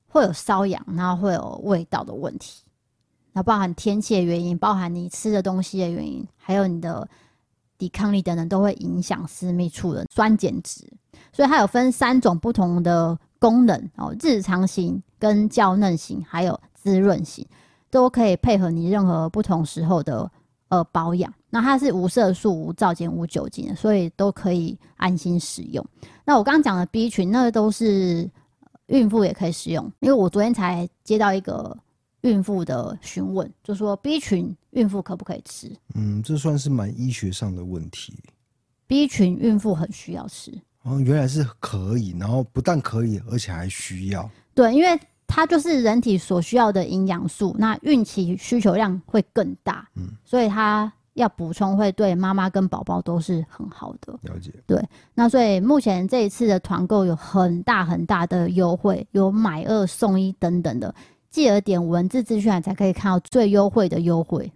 [0.10, 2.64] 会有瘙痒，然后会有味道的问题，
[3.38, 7.08] 那包含天气的原因，包含你吃的东西的原因，还有你的
[7.78, 10.92] 抵抗力等等，都会影响私密处的酸碱值。
[11.32, 17.46] 所以它有分三种不同的功能哦，日常型、跟娇嫩型，还有滋润型，
[17.92, 20.32] 都可以配合你任何不同时候的
[20.70, 21.32] 呃保养。
[21.52, 25.86] 那它是无色素、无皂碱、无酒精的，所以都可以安心使用。
[26.26, 28.28] 那我刚刚讲的 B 群，那个都是。
[28.88, 31.78] 孕妇也可以使用，因为我昨天才接到一个
[32.28, 35.72] 孕妇的询问，就说 B 群孕妇可不可以吃？
[35.96, 38.14] 嗯，这算是蛮医学上的问题。
[38.86, 40.52] B 群孕妇很需要吃。
[40.84, 44.30] 哦，原来是可以，然后不但可以，而且还需要。
[44.54, 50.92] 对，因为它就是人体所需要的营养素，那孕期需求量会更大，嗯，所以它。
[51.18, 54.14] 要补充会对妈妈跟宝宝都是很好的。
[54.22, 54.54] 了解。
[54.68, 54.80] 对，
[55.16, 60.94] 那所以目前这一次的团购有很大很大的优惠，有买二送一等等的，
[61.30, 64.52] 记得点文字资讯才可以看到最优惠的优惠。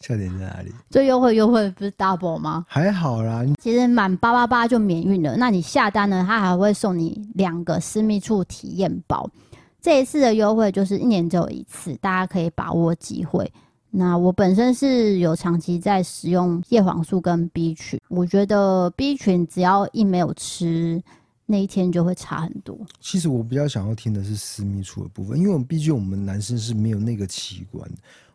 [0.00, 0.72] 笑点在哪里？
[0.88, 2.64] 最优惠优惠不是 double 吗？
[2.68, 5.36] 还好啦，其实满八八八就免运了。
[5.36, 9.28] 那你下单呢，他还会送你两个私密处体验包。
[9.80, 13.50] 这一次的优惠就是一年只有一次，大家可以把握机会。
[13.90, 21.02] 那我本身是有长期在使用叶黄素跟 B 群，我觉得 B 群只要一没有吃，
[21.46, 22.78] 那一天就会差很多。
[23.00, 27.88] 其实我比较想要听的是私密处的部分，因为我们毕竟我们男生是没有那个器官，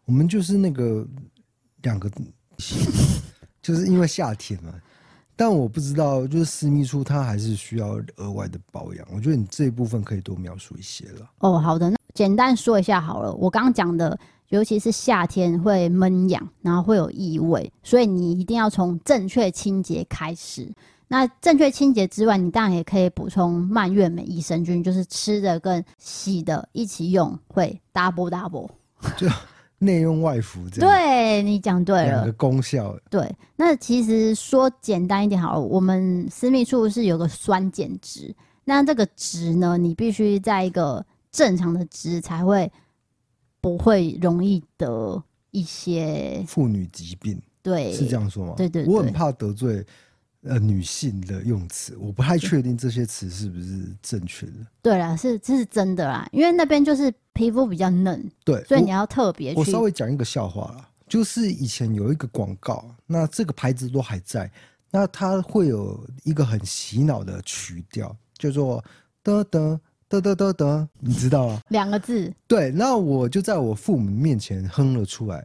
[0.05, 1.05] 我们就是那个
[1.83, 2.09] 两个，
[3.61, 4.73] 就是因为夏天嘛。
[5.35, 9.07] 但我不知道，就是私密处它还是需要额外的保养。
[9.13, 11.29] 我觉得你这一部分可以多描述一些了。
[11.39, 13.33] 哦，好的，那简单说一下好了。
[13.33, 14.17] 我刚刚讲的。
[14.51, 20.69] 尤其是夏天会闷痒，然后会有异味，所以你一定要从正确清洁开始。
[21.11, 28.69] 那正确清洁之外，你当然也可以补充蔓越莓益生菌，就是吃的跟洗的一起用，会 double double，
[29.19, 29.27] 就
[29.77, 30.89] 内用外服这样。
[30.89, 32.97] 对，你讲对了，两个功效。
[33.09, 38.33] 对，那其实说简单一点好了，我们私密处是有个酸碱值，
[38.63, 42.71] 那这个值呢，你必须在一个正常的值才会。
[43.63, 48.55] 不会容易得一些妇女疾病，对，是这样说吗？
[48.57, 49.85] 对对对，我很怕得罪
[50.43, 54.53] 呃女性的用词，我不太确定这些词是不是正确的。
[54.81, 59.53] 对啦，是这是真的啦，因为那边就是皮肤比较嫩，对，所以你要特别。
[59.55, 64.51] 我稍微讲一个笑话啦，就是以前有一个广告，那这个牌子都还在，
[64.89, 68.83] 那它会有一个很洗脑的曲调，叫做
[69.23, 69.79] 哒哒。
[70.11, 71.61] 哒哒哒哒，你知道啊？
[71.69, 72.29] 两个字。
[72.45, 75.41] 对，那我就在我父母面前哼了出来，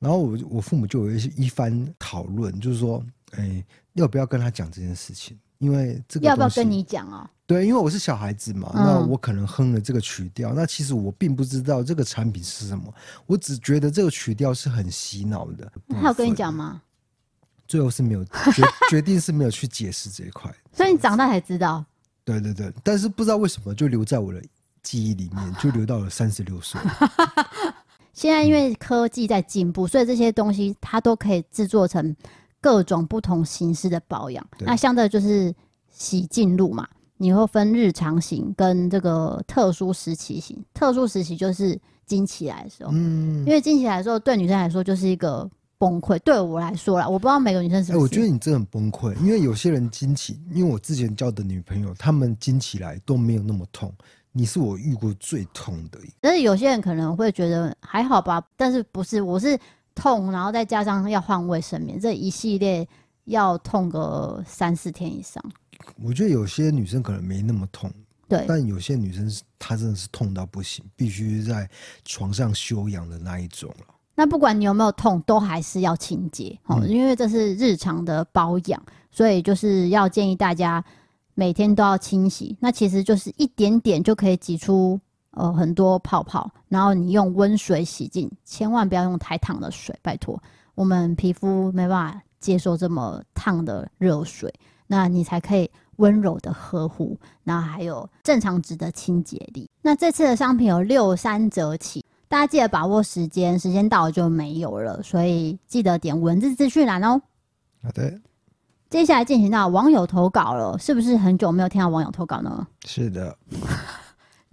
[0.00, 3.00] 然后我我父母就有一一番讨论，就是说，
[3.36, 3.64] 哎，
[3.94, 5.38] 要不要跟他讲这件事情？
[5.58, 7.30] 因为这个要不要跟你讲啊？
[7.46, 12.92] 对，因为我是小孩子嘛，嗯、那我可能哼了这个曲调，那其实我并不知道这个产品是什么，
[13.26, 15.70] 我只觉得这个曲调是很洗脑的。
[16.00, 16.82] 他有跟你讲吗？
[17.68, 21.84] 最后是没有决 决定是没有去解释这一块，所以你长大才知道。
[22.24, 24.42] 对对对，但是不知道为什么就留在我的
[24.82, 26.80] 记忆里面，就留到了三十六岁。
[28.12, 32.14] 现在因为科技在进步，所以这些东西它都可以制作成
[32.62, 34.42] 各种不同形式的保养。
[34.60, 35.54] 那相对就是
[35.90, 36.88] 洗净露嘛，
[37.18, 40.64] 你会分日常型跟这个特殊时期型。
[40.72, 45.50] 特殊时期就是经期来的时候，嗯，因为经期来的时候对女生来说就是一个。
[45.82, 47.98] 崩溃对我来说啦，我不知道每个女生是不是。
[47.98, 53.92] 欸，我觉得你真的很崩溃，因为有些人经期，因为我之前交的女朋友，她们经期来都没有那么痛，
[54.30, 55.98] 你是我遇过最痛的。
[56.20, 59.58] 但是有些人可能会觉得还好吧，但是不是，我是
[59.94, 62.86] 痛，然后再加上要换卫生棉，这一系列
[63.24, 65.42] 要痛个三四天以上。
[66.02, 67.90] 我觉得有些女生可能没那么痛，
[68.28, 71.68] 对，但有些女生她真的是痛到不行，必须在
[72.04, 73.72] 床上休养的那一种。
[74.14, 78.80] 那不管你有没有痛，都还是要清洁哦，嗯、因为这是日常的保养，
[79.10, 80.84] 所以就是要建议大家
[81.34, 82.56] 每天都要清洗。
[82.60, 85.00] 那其实就是一点点就可以挤出
[85.32, 90.40] 呃很多泡泡，然后你用温水洗净，千万不要用太烫的水，拜托，
[90.74, 94.52] 我们皮肤没办法接受这么烫的热水，
[94.86, 99.68] 那你才可以温柔的呵护，然后还有正常值的清洁力。
[99.80, 102.04] 那这次的商品有六三折起。
[102.28, 107.20] 大家记得把握时间，时间到了就没有了，所以记得点文字资讯栏哦。
[107.82, 108.18] 好的，
[108.88, 112.66] 接下来进行到网友投稿了，是不是很久没有听到网友投稿呢？
[112.86, 113.36] 是的，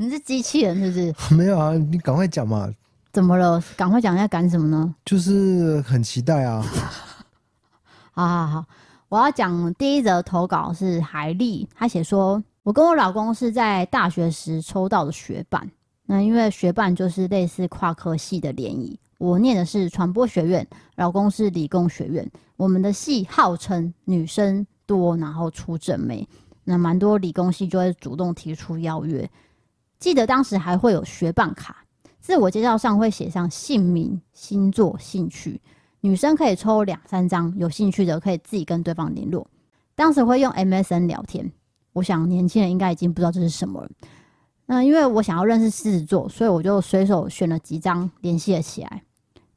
[0.01, 1.13] 你是机器人是不是？
[1.35, 2.73] 没有啊，你赶快讲嘛。
[3.11, 3.61] 怎么了？
[3.75, 4.95] 赶快讲一下赶什么呢？
[5.03, 6.63] 就是很期待啊。
[8.13, 8.65] 好好好，
[9.09, 15.69] 我要讲第一则投稿是海丽，她写说，我跟我老公是在大学时抽到的学伴。
[16.05, 22.25] 那因为学伴就是类似跨科系的联谊，我念的是传播学院，老公是理工学院。
[22.55, 26.25] 我们的系号称女生多，然后出正妹，
[26.63, 29.29] 那蛮多理工系就会主动提出邀约。
[29.99, 31.83] 记得当时还会有学伴卡，
[32.21, 35.61] 自我介绍上会写上姓名、星座、兴趣，
[35.99, 39.45] 女生可以抽两三张，有兴趣的可以自己跟对方联络。
[39.95, 41.51] 当时会用 MSN 聊天，
[41.91, 43.89] 我想年轻人应该已经不知道这是什么了。
[44.67, 49.03] 嗯，因为我想要认识狮子座，所以我就随手选了几张联系了起来。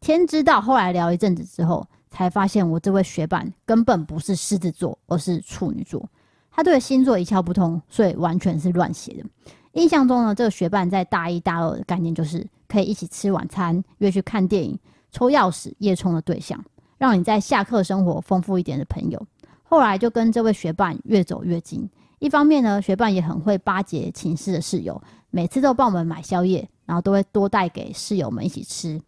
[0.01, 6.05] 天知道，后来聊一阵子之后，才发现我这位学伴根本不是狮子座，而是处女座。
[6.51, 9.24] 他对星座一窍不通，所以完全是乱写的。
[9.73, 14.79] 印象中呢，这个学伴在大一大二的概念就是可以一起吃晚餐、约去看电影、
[15.11, 16.62] 抽钥匙、夜冲的对象，
[16.99, 19.27] 让你在下课生活丰富一点的朋友。
[19.62, 21.89] 后来就跟这位学伴越走越近。
[22.18, 25.01] 一方面呢，学伴也很会巴结寝室的室友，
[25.31, 29.01] 每次都帮我们买宵夜，然后都会多带给室友们一起吃。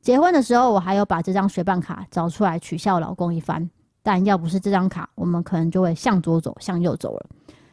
[0.00, 3.70] 结婚的时候，我还有把这张学伴卡找出来取笑老公一番，
[4.02, 7.26] 但要不是这张卡，我们可能就会向左走，向右走了。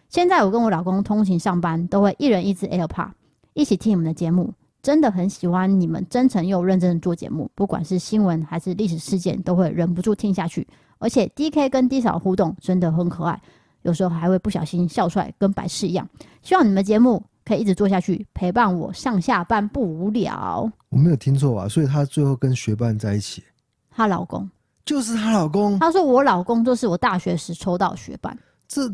[0.09, 3.09] 现在我跟我老公通勤上班，都会一人一只 AirPod，
[3.53, 4.53] 一起听你们的节目。
[4.81, 10.67] 真的很喜欢你们真诚又认真的做节目，不管是新闻还是历史事件，都会忍不住听下去。
[10.97, 13.41] 而且 DK 跟 D 嫂互动真的很可爱，
[13.83, 16.07] 有时候还会不小心笑出来，跟白痴一样。
[16.41, 17.23] 希望你们节目。
[17.45, 20.71] 可以一直做下去，陪伴我上下班不无聊。
[20.89, 21.67] 我没有听错吧？
[21.67, 23.43] 所以她最后跟学伴在一起，
[23.89, 24.47] 她老公
[24.85, 25.79] 就是她老公。
[25.79, 28.37] 她说我老公就是我大学时抽到学伴，
[28.67, 28.87] 这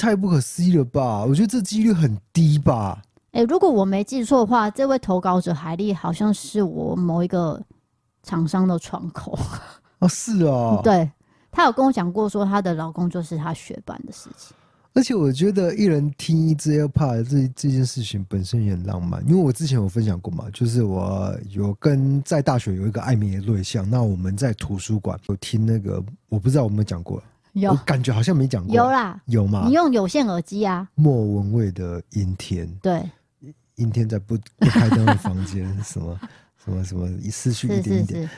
[0.00, 1.22] 太不可思议了吧？
[1.26, 3.02] 我觉得这几率很低吧？
[3.32, 7.62] 哎、欸，如果我没记错的话，这位投稿者海莉好像是我某一个
[8.22, 9.38] 厂商的窗口
[9.98, 11.10] 哦，是哦， 对，
[11.52, 14.56] 她有跟我讲过，说她的老公就是她学伴的事情。
[14.92, 27.22] 而且我觉得一人听一支 AirPod 这这件事情本身也很浪漫，因为我之前有分享过嘛，就是我有跟在大学有一个暧昧的对象，那我们在图书馆有听那个，我不知道我们有没有讲过，
[27.52, 29.64] 有，我感觉好像没讲过，有啦，有吗？
[29.66, 30.88] 你用有线耳机啊？
[30.94, 33.02] 莫文蔚的阴天，对，
[33.76, 36.20] 阴天在不不开灯的房间，什么
[36.64, 38.06] 什么什么，一失去一点一点。
[38.06, 38.30] 是是是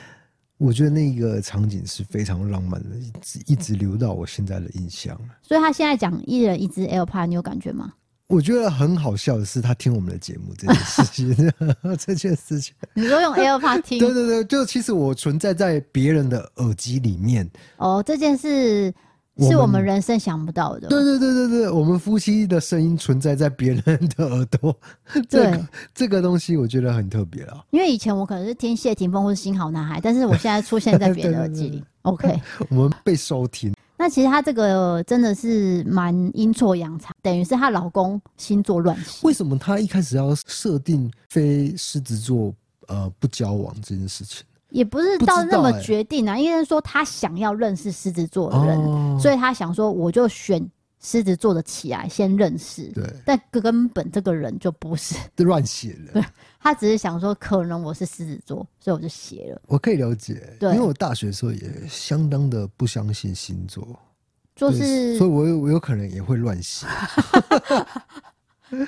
[0.57, 5.19] 我觉得那个场景是非常浪漫的，一直一直留到我现在的印象。
[5.41, 7.93] 所以他现在讲一人一只 AirPod，你有感觉吗？
[8.33, 11.53] 我觉得很好笑的是，他听我们的节目这件事情，
[11.99, 12.73] 这件事情。
[12.95, 13.99] 你说用 AirPod 听？
[13.99, 17.49] 对对对，就其实我存在在别人的耳机里面。
[17.77, 18.93] 哦，这件事。
[19.39, 20.87] 是我们人生想不到的。
[20.89, 23.83] 对对对对对，我们夫妻的声音存在在别人
[24.15, 24.79] 的耳朵，
[25.27, 27.65] 这个这个东西我觉得很特别了。
[27.71, 31.69] 因为以前我可能是听谢霆锋或是新好男孩，但是我现在出现在别人的耳机里。
[31.69, 33.73] 对对对 OK，我们被收听。
[33.97, 39.19] 那其实她这个真的是蛮阴错阳差，等于是她老公星座乱写。
[39.25, 42.53] 为什么她一开始要设定非狮子座
[42.87, 44.43] 呃不交往这件事情？
[44.69, 50.67] 也不是到那么决定啊，因为说她想要认识狮子座的人，哦，所以她想说我就选
[51.03, 52.87] 狮子座的起来先认识。
[52.93, 56.13] 对，但根本这个人就不是 乱写的。
[56.13, 56.25] 对，
[56.59, 59.61] 他只是想说可能我是狮子座，所以我就写了。
[59.67, 63.85] 我可以了解，对，因为我大学的时候也相当的不相信星座，
[64.55, 66.87] 就是，所以我有我有可能也会乱写。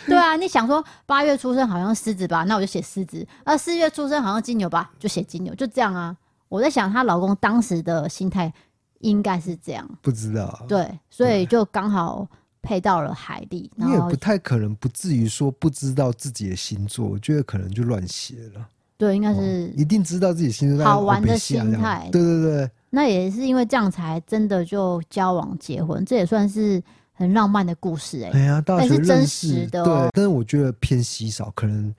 [0.07, 6.15] 对啊，你想说八月出生好像狮子吧，那我就写狮子；啊，四月出生好像金牛吧，就写金牛，就这样啊。
[6.47, 8.51] 我在想她老公当时的心态
[8.99, 10.65] 应该是这样，不知道。
[10.67, 12.27] 对，所以就刚好
[12.61, 13.69] 配到了海莉。
[13.75, 18.67] 你也不太可能不至于说不知道自己的星座，我觉得可能就乱写了。
[18.97, 22.09] 对，应该是、哦、一定知道自己星座，好玩的心态。
[22.11, 26.81] 对对对，那也是因为这样才真的就交往结婚，这也算是。
[27.17, 31.95] 很浪漫的故事哎、欸，哎呀，大学认识是真实的、哦，对，但是我觉得偏稀少，可能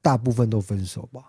[0.00, 1.20] 大部分都分手吧。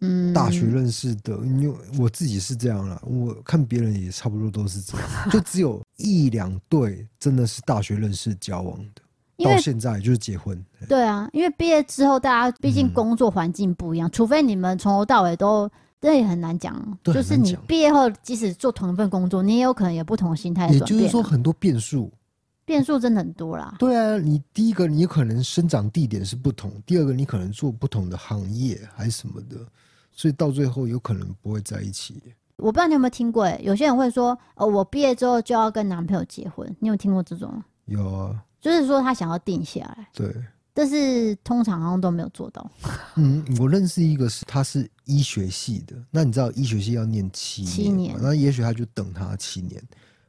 [0.00, 10.58] 嗯，大学认识的，因为我自己是这样啦，我看别人也差不多都是这样， 就只有一两对真的是大学认识交往的，到现在就是结婚。
[10.88, 15.70] 对啊，因为毕业之后大家毕竟工作环境不一样、嗯，除非你们从头到尾都，
[16.00, 16.98] 这也很难讲。
[17.04, 20.70] 就是你毕业后即使做同一份工作，你也有可能有不同的心态、啊。
[20.70, 22.10] 也就是说，很多变数。
[22.64, 23.74] 变数真的很多啦。
[23.80, 29.56] 对啊，你第一个你可能生长地点是不同，第二个你可能做不同的行业还是什么的，
[30.20, 32.22] 所以到最后有可能不会在一起。
[32.56, 37.50] 我不知道你有没有听过，哎，有些人会说，哦，我毕业之后就要跟男朋友结婚，你有听过这种？
[37.86, 40.06] 有啊，就是说他想要定下来。
[40.12, 40.30] 对，
[40.74, 42.70] 但是通常好像都没有做到。
[43.14, 49.82] 嗯，我认识一个是他是医学系的，那你知道医学系要念七年，七年，那也许他就等他七年，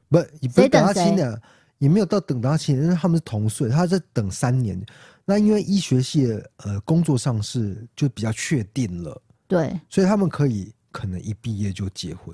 [0.08, 1.38] 不，你不等他七年。
[1.80, 4.82] 也没有到等他七年，因为他们是同岁，他在等三年。
[5.26, 9.22] 那因为医学系的呃工作上是就比较确定了，
[9.52, 12.34] 对，所以他们可以可能一毕业就结婚，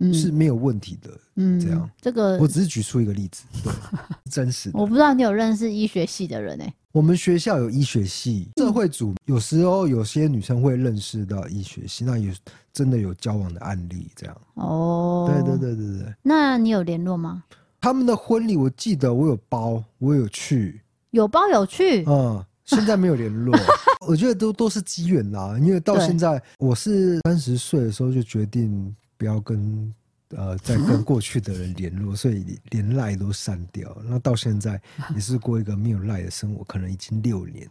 [0.00, 1.10] 嗯，是没有问题的。
[1.36, 3.72] 嗯，这样这个我只是举出一个例子，对，
[4.28, 4.78] 真实的。
[4.78, 12.32] 我不知道你有认识医学系的人哎、欸，我们学校有医学系社会组，有时候有些女生会认识到医学系，那有
[12.72, 14.36] 真的有交往的案例这样。
[14.54, 16.14] 哦，对对对对对。
[16.20, 17.44] 那你有联络吗？
[17.80, 20.82] 他们的婚礼，我记得我有包，我有去，
[21.12, 23.56] 有包有去，嗯，现在没有联络，
[24.06, 25.58] 我觉得都都是机缘啦。
[25.60, 29.94] 因为到现在，我是三十岁的时候就决定不要跟
[30.36, 33.96] 呃再跟过去的人联络，所以连赖都删掉。
[34.04, 34.80] 那到现在
[35.14, 37.68] 也是过一个没有赖的生活，可能已经六年。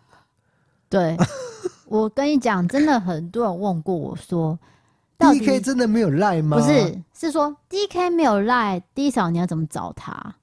[0.89, 1.18] 对，
[1.86, 4.58] 我跟你讲，真的很多人问过我说。
[5.20, 6.56] D K 真的没有赖吗？
[6.58, 10.34] 不是，是说 D K 没有赖，D 嫂你要怎么找他？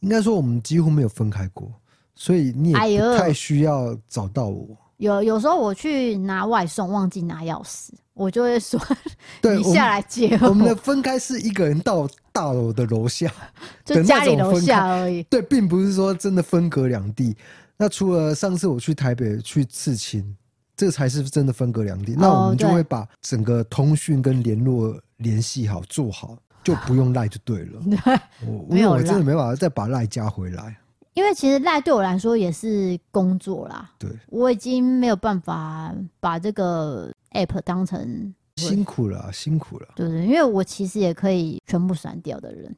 [0.00, 1.70] 应该说我们几乎没有分开过，
[2.14, 4.66] 所以你也不太需要找到我。
[4.98, 8.80] 有有时候我去拿外送，忘记拿钥匙，我就会说，
[9.42, 10.50] 对，你下来接我。
[10.50, 13.28] 我们的分开是一个人到大楼的楼下，
[13.84, 15.22] 就家里楼下而已。
[15.24, 17.36] 对，并不是说真的分隔两地。
[17.76, 20.36] 那除了上次我去台北去刺青，
[20.76, 22.14] 这才是真的分隔两地。
[22.16, 27.80] 那我们就会把整个通讯跟联络联系好做好，就不用赖就对了。
[27.90, 30.76] 对，我因为我真的没办法再把赖加回来。
[31.14, 42.74] 因为其实赖对我来说也是工作啦，对，我已经没有办法把这个 app 当成辛苦了，辛苦了，对对，因为我其实也可以全部删掉的人。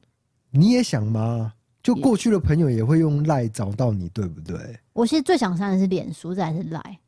[0.51, 1.53] 你也想吗？
[1.81, 4.57] 就过去的朋友也会用赖找到你，对不对？
[4.93, 6.99] 我其实最想删的是脸书，再是赖。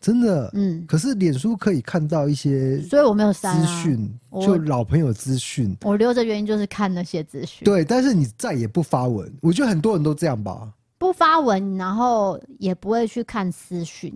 [0.00, 7.64] 真的，嗯，可是脸书可以看到一些，所以我没有删资讯，就老朋友资讯，我留着原因就是看那些资讯。
[7.64, 14.10] 对，但是你再也不发文，我觉得很多人都这样吧，不发文，然后也不会去看私讯，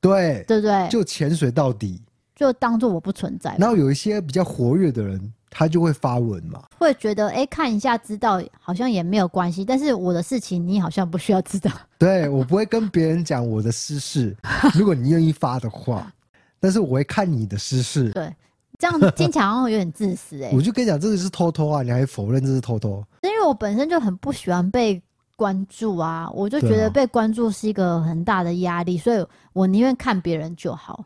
[0.00, 0.88] 对，对不对？
[0.88, 2.00] 就潜水到底，
[2.36, 3.56] 就当做我不存在。
[3.58, 5.32] 然后有一些比较活跃的人。
[5.56, 11.70] 他就会发文嘛，会觉得哎、欸，看一下知道好像也没有关系，但是我的事情你好像不需要知道。
[11.96, 14.36] 对，我不会跟别人讲我的私事，
[14.74, 16.12] 如果你愿意发的话，
[16.58, 18.10] 但是我会看你的私事。
[18.10, 18.34] 对，
[18.78, 20.56] 这样听起来好像有点自私哎、欸。
[20.56, 23.04] 我就跟你讲，这个是偷偷啊，你还否认这是偷偷？
[23.22, 25.00] 因为我本身就很不喜欢被
[25.36, 31.04] 关注啊，我就觉得被关注是一个很大的压力，所以我宁愿看别人就好。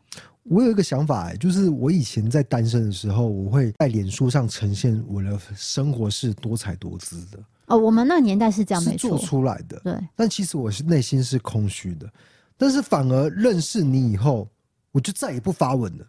[0.49, 7.37] 我有一个想法、欸，就是我以前在单身的时候，我会在脸书上呈现我的生活是多彩多姿的。
[7.67, 9.79] 哦，我们那个年代是这样，没错，做出来的。
[9.83, 12.09] 对，但其实我是内心是空虚的。
[12.57, 14.49] 但是反而认识你以后，
[14.91, 16.05] 我就再也不发文了，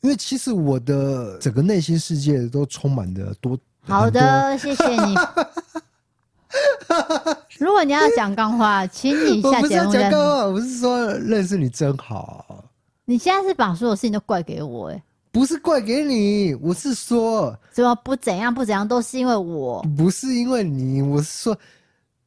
[0.00, 3.58] 因为其实我的整个内心世界都充满了多。
[3.82, 5.14] 好的，谢谢你。
[7.60, 9.56] 如果你要讲干话，请你下节目。
[9.56, 12.64] 我不是讲干话，我是说认识你真好。
[13.08, 15.02] 你现在是把所有事情都怪给我哎、欸？
[15.30, 21.58] 不是怪给你，我是说怎么不怎样不怎样都是因为我，不是因为你，我是说，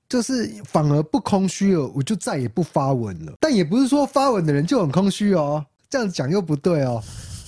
[0.07, 3.33] 就是反而不空虚了，我就再也不发文了。
[3.41, 7.03] 但也不是说发文的人就很空虚哦，这样讲又不对哦。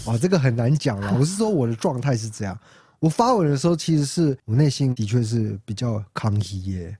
[0.07, 1.15] 哇，这个很难讲了。
[1.17, 2.57] 我是说我的状态是这样，
[2.99, 6.97] 我发文的时候其实是我内心的确是比较抗议耶，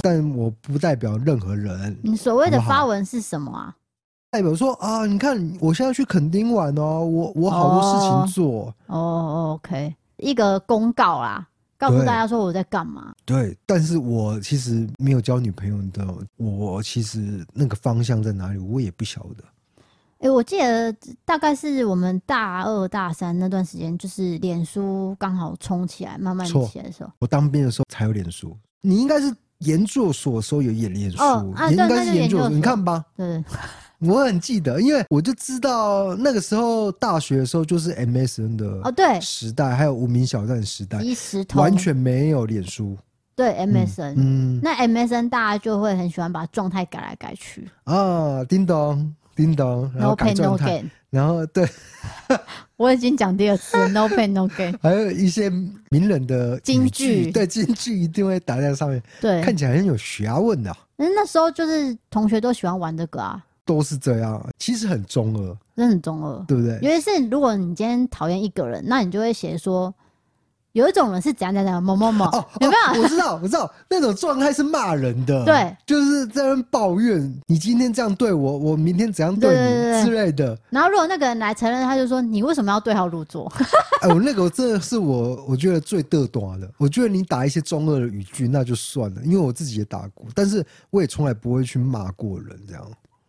[0.00, 1.96] 但我不代表任何人。
[2.02, 3.76] 你所谓的发文是什么啊？
[4.30, 11.46] 代表说啊，你看，我现在去垦丁玩哦，我我好多事情做哦，哦，OK，一个公告啦，
[11.78, 13.14] 告诉大家说我在干嘛。
[13.24, 16.06] 对，但是我其实没有交女朋友的，
[16.36, 19.44] 我其实那个方向在哪里，我也不晓得。
[20.18, 27.10] 哎、欸，我记得大概是我们大二大三那段时间，就是脸书刚好冲起来，慢慢起来的时候。
[27.20, 33.02] 我当兵的时候才有脸书，你应该是研究所的时候有演脸书，哦啊、应该是研究所，你看吧。
[33.16, 33.42] 对。
[34.00, 40.98] 我很记得，因为我就知道那个时候大学的时候就是 MSN 的哦，对，时代还有无名小站的时代，
[41.54, 42.96] 完全没有脸书。
[43.34, 47.68] 对 MSN，嗯，那 MSN 大家就会很喜欢把状态改来改去。
[47.84, 51.68] 啊，叮咚叮咚，然后改状态，然后对，
[52.76, 55.50] 我已经讲第二次，No pain no gain， 还有一些
[55.90, 60.74] 名人的金句，对，金句一定会打在上面，对，看起来很有学问的。
[60.96, 63.44] 那那时候就是同学都喜欢玩这个啊。
[63.66, 66.78] 都是这样，其实很中二，真的很中二，对不对？
[66.80, 69.92] 因为是如果你今天讨厌一个人，那你就会写说，
[70.72, 73.02] 有一种人是怎样怎样某某某，哦、有没有？
[73.02, 80.56] 我知道，我知道，那种状态是骂人的，对，就是在那抱怨你今天这样对我，我明天怎样对你之类的。
[80.70, 83.52] 然后如果那个人来承认，他就说你为什么要对号入座？
[84.02, 86.70] 哎，我那个真的是我，我觉得最嘚短的。
[86.76, 92.86] 我觉得你打一些中二的语句那就算了，因为我自己也打过，但是我也从来不会去骂过人这样。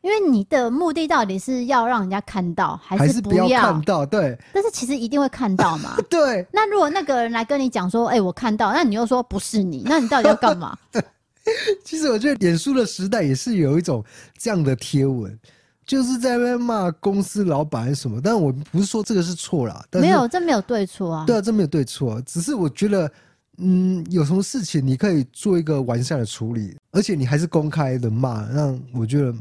[0.08, 4.06] 因为你的目的到底是要让人家看到，还是不要，看到？
[4.06, 4.40] 对。
[4.54, 5.98] 但是其实一定会看到嘛。
[6.10, 6.48] 对。
[6.50, 10.78] 那如果那个人来跟你讲说：“哎、欸，我看到。”那你又说不是你，那你到底要干嘛？
[11.84, 14.02] 其实我觉得脸书的时代也是有一种
[14.38, 15.38] 这样的贴文，
[15.86, 18.22] 就是在那边骂公司老板什么。
[18.24, 21.26] 但我不是说这个是错啦，没有，这没有对错啊。
[21.28, 22.24] 对啊，这没有对错啊。
[22.26, 23.12] 只是我觉得，
[23.58, 29.36] 嗯，有什么事情你可以做一个完善的处理，而且你还是公开的骂，让我觉得。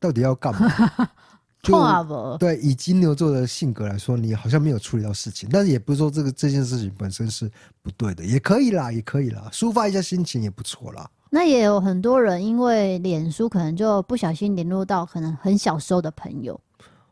[0.00, 0.70] 到底要干嘛？
[1.60, 7.50] 就对，以金牛座的性格来说，你好像没有处理到事情，但是也不是说这个这件事情本身是
[7.82, 11.10] 不对的，也可以啦，也可以啦，抒发一下心情也不错啦。
[11.30, 16.58] 那也有很多人因为脸书可能就不小心联络到可能很小时候的朋友，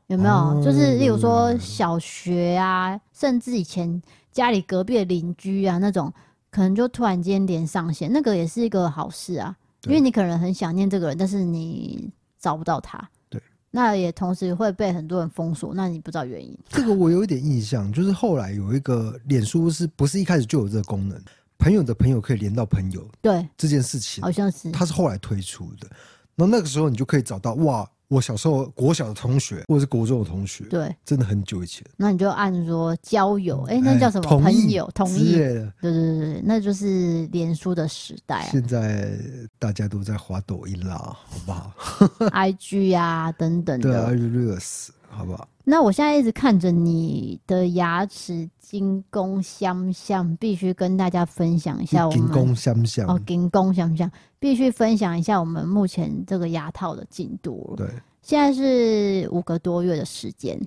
[0.06, 0.34] 有没有？
[0.34, 6.10] 嗯、就是例如说小学啊，甚至以前家里隔壁的邻居啊那种，
[6.52, 9.54] 可能就突然间连上线，那个也是一个好事啊，
[9.86, 12.08] 因为你可能很想念这个人，但是你。
[12.46, 13.42] 找不到他，对，
[13.72, 16.56] 那也同时会被很多人封锁，那你不知道原因？
[16.68, 21.20] 这个我有一点印象，就是后来有一个脸书是不是一开始就有这个功能？
[21.58, 25.88] 朋友的朋友可以连到朋友，对这件事情，好像是它是后来推出的。
[26.36, 27.84] 然后那个时候你就可以找到哇。
[28.08, 31.84] 我小时候国小的同学，或者是国中的同学，对，真的很久以前。
[31.96, 34.28] 那你就按说交友，哎、欸，那叫什么？
[34.38, 35.72] 朋友同意之类的。
[35.80, 38.48] 对对对对，那就是脸书的时代啊。
[38.50, 39.10] 现在
[39.58, 41.72] 大家都在滑抖音啦，好不好？
[42.30, 43.90] IG 啊，等等的。
[43.90, 45.48] 对啊，热死，好不好？
[45.64, 57.74] 那我现在一直看着你的牙齿金工相向，必须跟大家分享一下我们金工相向哦，金工相向，必须分享一下我们目前这个牙套的进度。
[57.76, 57.88] 对，
[58.22, 60.60] 现在是五个多月的时间，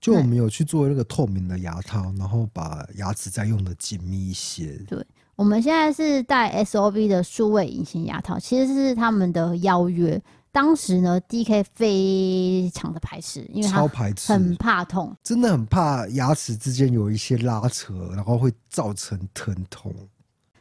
[0.00, 4.78] 就我们有去做那个透明的牙套，然后把牙齿再用的紧密一些。
[4.88, 5.04] 对，
[5.36, 10.22] 我们现在是戴 SOV 的数位隐形牙套，其实是他们的邀约。
[10.52, 13.86] 当时呢，DK 非常的排斥，因为他
[14.26, 19.94] 很怕痛，真的很怕牙齿之间有一些拉扯，然后会造成疼痛。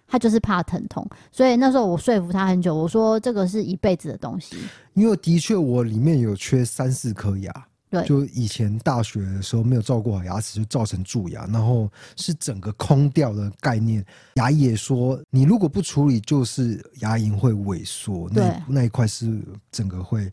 [0.07, 4.55] 他就是怕疼痛，所以那时候我说服他很久，我说这个是一辈子的东西。
[4.93, 7.67] 因为的确我里面有缺三四颗牙。
[7.89, 14.05] 对，就以前大学的时候没有照顾好牙齿，就造成蛀牙，然后是整个空掉的概念。
[14.35, 20.31] 牙医也说，你如果不处理，就是牙龈会萎缩，那那一块是整个会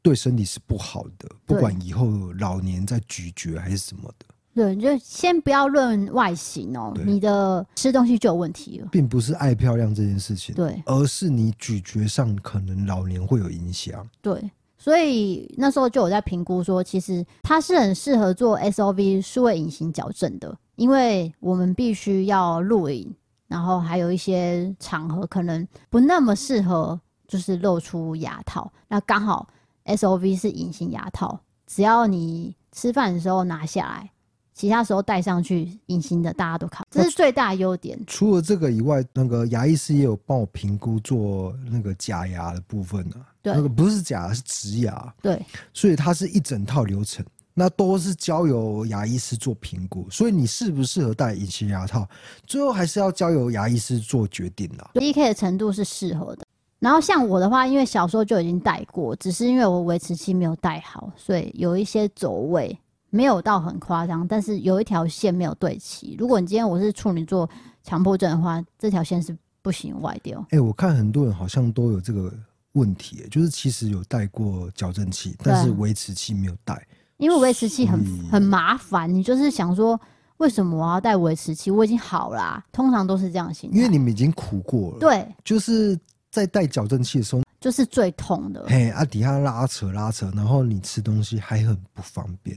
[0.00, 4.26] 对身体是不好的，不管以后老年在咀嚼还是什么的。
[4.54, 14.50] 对，就先不要论外形哦，你的吃东西就有问题了，并不是爱漂亮这件事情，对，而是你咀嚼上可能老年会有影响，对。
[14.84, 23.10] 所以那时候就有在评估说，其实它是很适合做 SOV 数位隐形矫正的，因为我们必须要录影，
[23.48, 28.70] 然后还有一些场合可能不那么适合，就是露出牙套。
[28.86, 29.48] 那刚好
[29.86, 34.10] SOV 是隐形牙套，只要你吃饭的时候拿下来。
[34.54, 37.98] 其他时候戴上去隐形的，大家都看，这是最大的优点。
[38.06, 43.26] 除了这个以外，那个牙医师也有帮我评估做那个假牙的部分呢、啊。
[43.42, 45.14] 对，那个不是假牙，是植牙。
[45.20, 50.08] 对，所以它是一整套流程，那都是交由牙医师做评估。
[50.08, 52.08] 所以你适不适合戴隐形牙套，
[52.46, 54.88] 最后还是要交由牙医师做决定的。
[54.94, 56.46] DK 的程度是适合的。
[56.78, 62.78] 然后像我的话，因为小时候就已经戴过，只是因为我维持期没有戴好，所以有一些走位。
[63.14, 66.16] 没有到很夸张，但是有一条线没有对齐。
[66.18, 67.48] 如果你今天我是处女座
[67.84, 70.40] 强迫症的话，这条线是不行歪掉。
[70.50, 72.32] 哎、欸，我看很多人好像都有这个
[72.72, 76.84] 问题，就是其实有戴过矫正器，但是维持器没有戴。
[77.18, 79.98] 因为维持器很很麻烦，你就是想说，
[80.38, 81.70] 为什么我要戴维持器？
[81.70, 83.70] 我已经好啦、啊，通常都是这样型。
[83.70, 84.98] 因为你们已经苦过了。
[84.98, 85.96] 对，就是
[86.32, 87.43] 在戴矫正器的时候。
[87.64, 92.54] 就是最痛的，嘿，啊，底下拉扯拉扯，然后你吃东西还很不方便。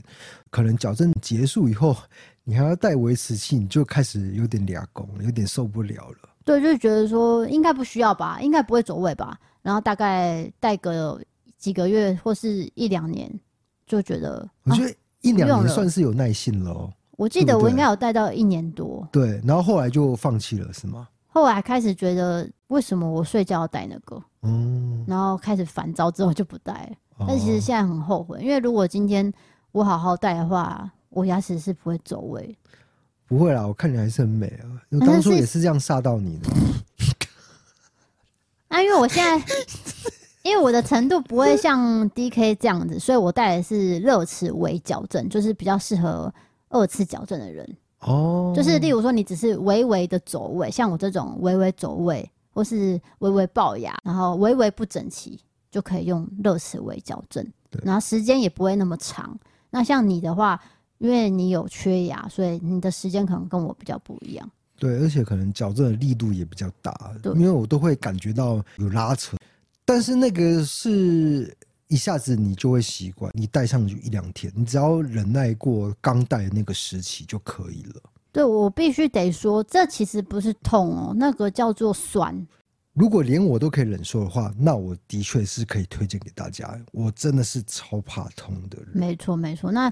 [0.50, 1.96] 可能矫正结束以后，
[2.44, 6.28] 你还要戴维持器，你就开始有点俩工，有点受不了了。
[6.44, 9.38] 对，就觉得说应该不需要吧，应该不会走位吧。
[9.62, 11.18] 然后大概戴个
[11.56, 13.32] 几个月或是一两年，
[13.86, 16.92] 就觉得我觉得一两年算是有耐性了哦。
[17.16, 21.08] 我记得我应该有戴到一年多，对，然后后来就放弃了，是吗？
[21.38, 24.20] 后来开始觉得，为什么我睡觉要戴那个？
[24.42, 26.96] 嗯，然后开始烦躁之后就不戴了。
[27.18, 27.26] 哦。
[27.28, 29.32] 但其实现在很后悔，因为如果今天
[29.70, 32.58] 我好好戴的话，我牙齿是不会走位。
[33.28, 34.82] 不会啦，我看你还是很美啊。
[34.90, 36.50] 我当初也是这样吓到你的。
[38.68, 39.46] 那、 啊、因为我现在，
[40.42, 46.34] 因为我的程度不会像 DK 这样子，所以我戴的是乐齿微矫正，就是比较适合
[46.68, 47.76] 二次矫正的人。
[48.00, 55.38] 哦，就是例如说，你只是微微的走位，像我这种微微走位，或是微微龅牙，然后微微不整齐，
[55.70, 57.44] 就可以用热齿微矫正，
[57.82, 59.36] 然后时间也不会那么长。
[59.70, 60.60] 那像你的话，
[60.98, 64.50] 因为你有缺牙，所以你的时间可能跟我比较不一样。
[64.78, 69.36] 对，而且可能矫正的力度也比较大，对，因为我都会感觉到有拉扯，
[69.84, 71.52] 但是那个是。
[71.88, 78.02] 一下子你就会习惯，你戴上去一两天，你只要忍耐过刚戴的那个时期就可以了。
[78.30, 82.46] 对，我必须得说，这其实不是痛哦，那个叫做酸。
[82.92, 86.78] 如果连我都可以忍受的话，那我的确是可以推荐给大家。
[86.92, 88.88] 我真的是超怕痛的人。
[88.92, 89.72] 没错，没错。
[89.72, 89.90] 那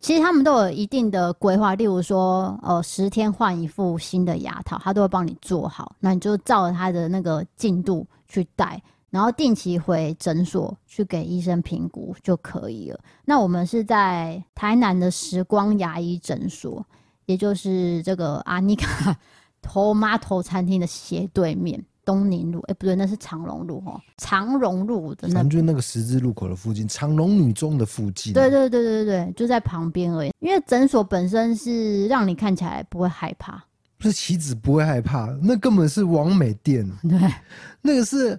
[0.00, 5.94] 其实他们都有一定的规划，例如说，呃，十天换一副新的牙套，他都会帮你做好。
[6.00, 8.82] 那你就照着他的那个进度去戴。
[9.16, 13.00] 然后定期回诊所去给医生评估就可以了。
[13.24, 16.84] 那我们是在台南的时光牙医诊所，
[17.24, 19.16] 也就是这个阿妮卡
[19.62, 21.82] 头妈头餐厅的斜对面。
[22.04, 28.32] 东宁路，哎、欸，不对，那是长荣路哦，长荣路的那，就是那个十字路口的附近，长荣女中的附近。
[28.32, 30.30] 对对对对对，就在旁边而已。
[30.38, 33.60] 因为诊所本身是让你看起来不会害怕，
[33.98, 36.88] 不是棋子不会害怕，那根本是王美店。
[37.08, 37.18] 对，
[37.82, 38.38] 那个是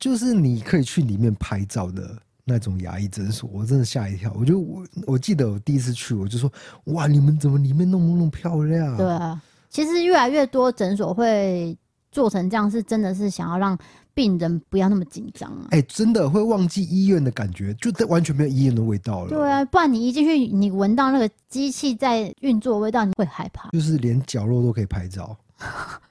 [0.00, 4.34] 就是你可以去里面拍照的那种牙医诊所，我真的吓一跳。
[4.36, 6.52] 我就我我记得我第一次去，我就说
[6.86, 8.96] 哇，你们怎么里面弄那么漂亮？
[8.96, 9.40] 对啊。
[9.68, 11.78] 其实越来越多诊所会
[12.10, 13.78] 做成这样，是真的是想要让
[14.12, 15.68] 病人不要那么紧张啊！
[15.70, 19.28] 哎、欸，真的会忘记医院的感觉，就完全没有医院的味道了。
[19.28, 23.70] 对啊，不然你一进去，你闻到那个机器在运作的味道，你会害怕。
[23.70, 25.36] 就是连角落都可以拍照，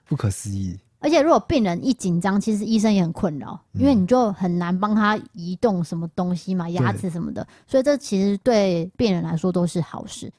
[0.07, 0.77] 不可思议。
[0.99, 7.45] 而且如果病人一紧张，其实医生也很困扰，因为你就很难帮他移动什么东西嘛，牙齿什么的。
[7.65, 10.31] 所以这其实对病人来说都是好事。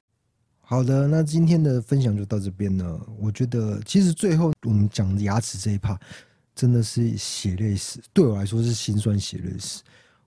[0.60, 3.00] 好的，那今天的分享就到这边了。
[3.18, 5.98] 我觉得其实最后我们讲牙齿这一趴，
[6.54, 9.82] 真的是血泪史，对我来说是心酸血泪史。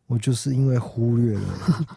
[0.05, 1.43] 我就是因为忽略了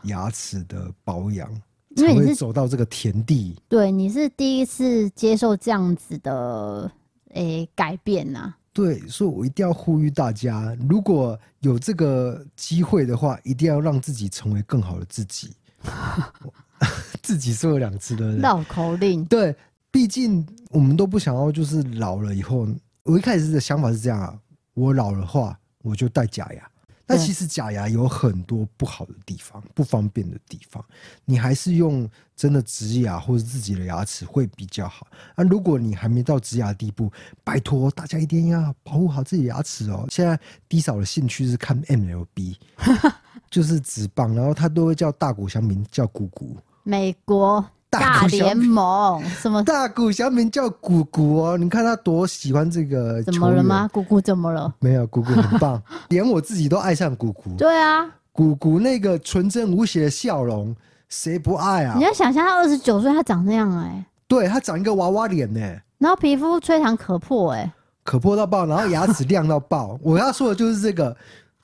[0.04, 1.50] 牙齿的保养，
[1.96, 3.56] 才会走到这个田地。
[3.68, 6.90] 对，你是第一次接受这样子的
[7.36, 8.58] 诶、欸、改变呐、啊？
[8.72, 15.54] 对，所以我一定要呼吁大家，如果有这个机会的话，一定要让自己成为更好的自己。
[17.22, 19.54] 自己说了两次的绕口令，对，
[19.90, 22.68] 毕竟我们都不想要，就是老了以后，
[23.04, 24.38] 我一开始的想法是这样啊，
[24.74, 26.70] 我老了话，我就戴假牙。
[27.06, 30.84] 但其实假牙有很多不好的地方，不方便的地方，
[31.24, 35.06] 你还是用真的植牙或者自己的牙齿会比较好。
[35.36, 37.10] 那如果你还没到植牙的地步，
[37.44, 40.04] 拜托大家一定要保护好自己的牙齿哦。
[40.10, 40.38] 现在
[40.68, 42.56] 低少的兴趣是看 MLB，
[43.48, 46.56] 就是职棒，然后他都会叫大谷翔平叫姑姑。
[46.82, 47.64] 美国
[47.98, 51.56] 大联盟什么大谷翔平叫姑姑哦？
[51.56, 53.22] 你看他多喜欢这个。
[53.22, 53.88] 怎么了吗？
[53.92, 54.72] 姑姑怎么了？
[54.80, 57.54] 没有，姑姑很棒， 连我自己都爱上姑姑。
[57.56, 60.74] 对啊，姑姑那个纯真无邪的笑容，
[61.08, 61.94] 谁不爱啊？
[61.96, 64.04] 你要想象他二十九岁，他长那样哎、欸。
[64.28, 67.72] 对，他长一个娃娃脸呢、欸，然后皮肤吹弹可破哎、欸，
[68.04, 69.98] 可破到爆，然后牙齿亮到爆。
[70.02, 71.16] 我要说的就是这个。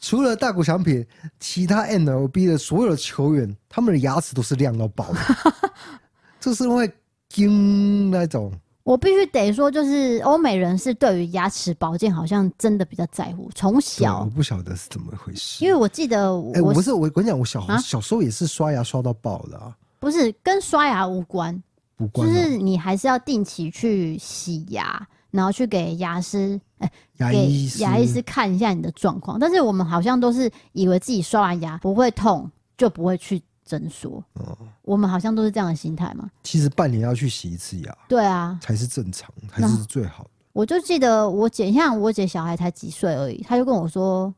[0.04, 1.06] 除了大谷翔平，
[1.38, 5.20] 其他 N L B 的所有的球员，他们的牙齿都是亮到爆的，
[6.42, 6.92] 就是因为
[7.30, 8.52] 金那种。
[8.82, 13.48] 我必须得说，就是欧美人是对于牙齿保健好像真的比较在乎。
[13.54, 15.64] 从小，我不晓得是怎么回事。
[15.64, 19.74] 因为我记得我，哎、欸，我不是我跟你讲，我小、啊、小时候也是刷牙刷到爆的啊。
[20.00, 21.62] 不是跟刷牙无关，
[21.98, 25.06] 无关，就是你还是要定期去洗牙。
[25.30, 29.38] 然后去给牙师，哎、欸，牙医师，牙医师看一下你的状况。
[29.38, 33.40] 但是我们好像都是以为自己刷完牙不会痛，就不会去
[33.78, 34.22] 诊所。
[34.34, 36.28] 哦，我们好像都是这样的心态嘛。
[36.42, 40.30] 其实半年要去洗一次牙，对啊，才是正常，才是最好的。
[40.52, 44.32] 我就记得我姐，像我姐小孩才几岁而已，她就跟我说：“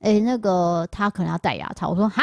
[0.00, 2.22] 哎、欸，那个她可能要戴牙套。”我说：“哈，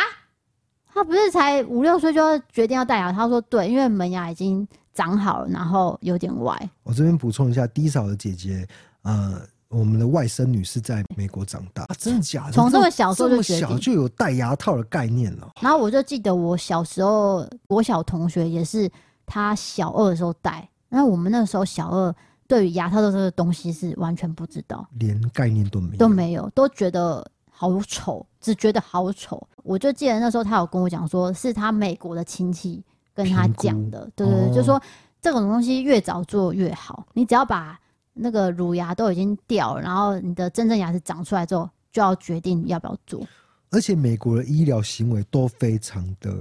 [0.93, 6.69] 她不是才五六岁就要决定要戴牙套？”她说：“对，因为门牙已经。”长好了，然后有点歪。
[6.83, 8.67] 我这边补充一下低嫂的姐姐，
[9.01, 9.41] 呃，
[9.74, 12.51] 我们的外甥女是在美国长大，啊、真的假的？
[12.51, 15.51] 从这么小时候就小就有戴牙套的概念了。
[15.61, 18.89] 然后我就记得我小时候，我小同学也是，
[19.26, 20.67] 他小二的时候戴。
[20.89, 22.15] 那我们那时候小二
[22.47, 29.45] 对于牙套的这个东西是完全不知道，连概念都没有，都没有，都觉得好丑，只觉得好丑。
[29.63, 32.84] 我就记得那时候他有跟我讲说，是他美国的亲戚。
[33.15, 34.82] 跟他讲的，对对对，哦、就说
[35.21, 37.05] 这种东西越早做越好。
[37.13, 37.80] 你只要把
[38.14, 43.26] 那个乳牙都已经掉了，然后你的真正牙齿长出来之后，就要决定要不要做。
[43.72, 46.34] 而且美国的医疗行为都非常的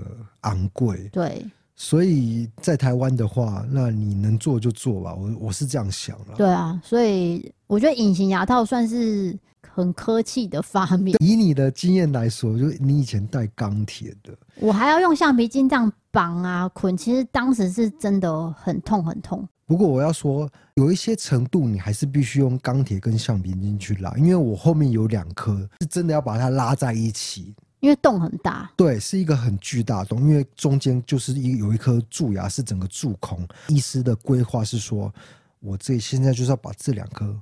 [0.42, 1.44] 昂贵，对。
[1.74, 5.14] 所以在台湾的话，那你能做就做吧。
[5.14, 6.34] 我我是这样想了。
[6.36, 9.38] 对啊，所以我觉得隐形牙套算是。
[9.74, 11.16] 很科技的发明。
[11.18, 19.48] 以你的经验来说，就你以前戴钢铁的，我还要用橡皮筋这样绑啊捆，其实当时是真的很痛很痛。
[19.66, 28.70] 不过我要说，有一些程度你还是必须用钢铁跟橡皮筋去拉，因为我后面有两颗是真的要把它拉在一起，因为洞很大。
[28.76, 33.46] 对，是一个很巨大的洞，因为中间就是一有一颗蛀牙是整个蛀空。
[33.68, 35.12] 医师的规划是说，
[35.60, 37.34] 我这现在就是要把这两颗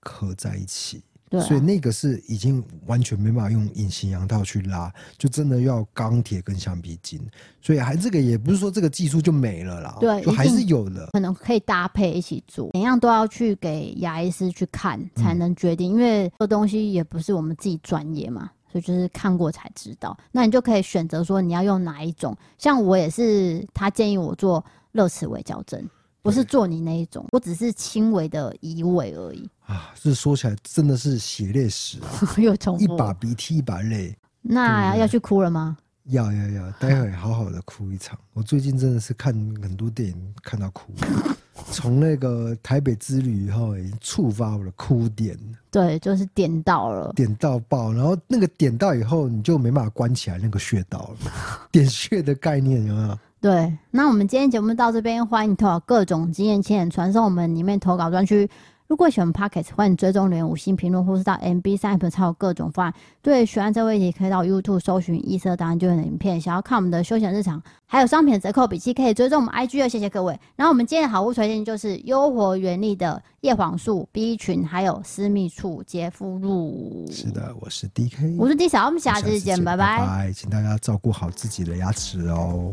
[0.00, 1.02] 合在一起。
[1.28, 7.20] 对啊、所以那个是已经完全没办法用隐形牙套去拉，就真的要钢铁跟橡皮筋。
[7.60, 20.16] 所以还这个也不是说这个技术就没了啦，对，就还是有的，可能可以搭配一起做，每样都要去给牙医师去看才能决定，嗯、因为这东西也不是我们自己专业嘛，所以就是看过才知道。
[20.30, 25.84] 那你就可以选择说你要用哪一种，像我也是，他建议我做乐齿微矫正。
[26.26, 29.48] 不是做你那一种，我只是轻微的移位而已。
[29.66, 32.06] 啊，这说起来真的是血泪史啊！
[32.36, 34.12] 又重复，一把鼻涕一把泪。
[34.42, 35.76] 那要去哭了吗？
[36.06, 38.18] 要要要，待会好好的哭一场。
[38.32, 40.92] 我最近真的是看很多电影看到哭，
[41.72, 45.36] 从那个台北之旅以后，已经触发我的哭点。
[45.70, 47.92] 对，就是点到了，点到爆。
[47.92, 51.68] 然后那个点到以后，你就没办法关起来那个穴道了。
[51.72, 53.18] 点穴的概念有没有？
[53.46, 53.72] 对。
[53.92, 58.50] 那我们今天节目到这边，欢迎投稿各种经验，请传送我们里面投稿专区。
[58.88, 62.94] 如果喜欢 Podcast，欢迎追踪留言五星评论，或是到 MB 三 App 查各种方案。
[63.22, 66.40] 对，喜欢这位题，可以到 YouTube 搜寻异色档案就有的影片。
[66.40, 69.88] 想要看我们的休闲日常，还有商品折扣笔记，可以追踪我们 IG 哦。
[69.88, 70.38] 谢谢各位。
[70.56, 77.06] 然后我们今天的好物推荐就是优活原力的叶黄素 B 群，还有私密处洁肤露。
[77.10, 79.98] 是的，我是 DK，我是 D 小，我们下次见，拜拜。
[79.98, 82.72] 拜拜，请大家照顾好自己的牙齿哦。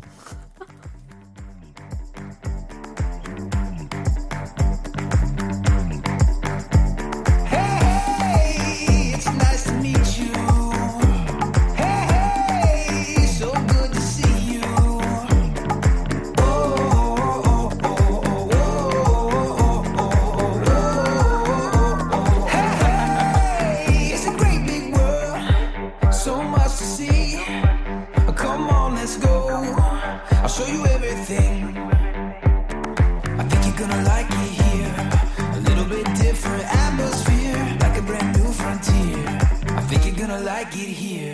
[40.64, 41.33] I get here.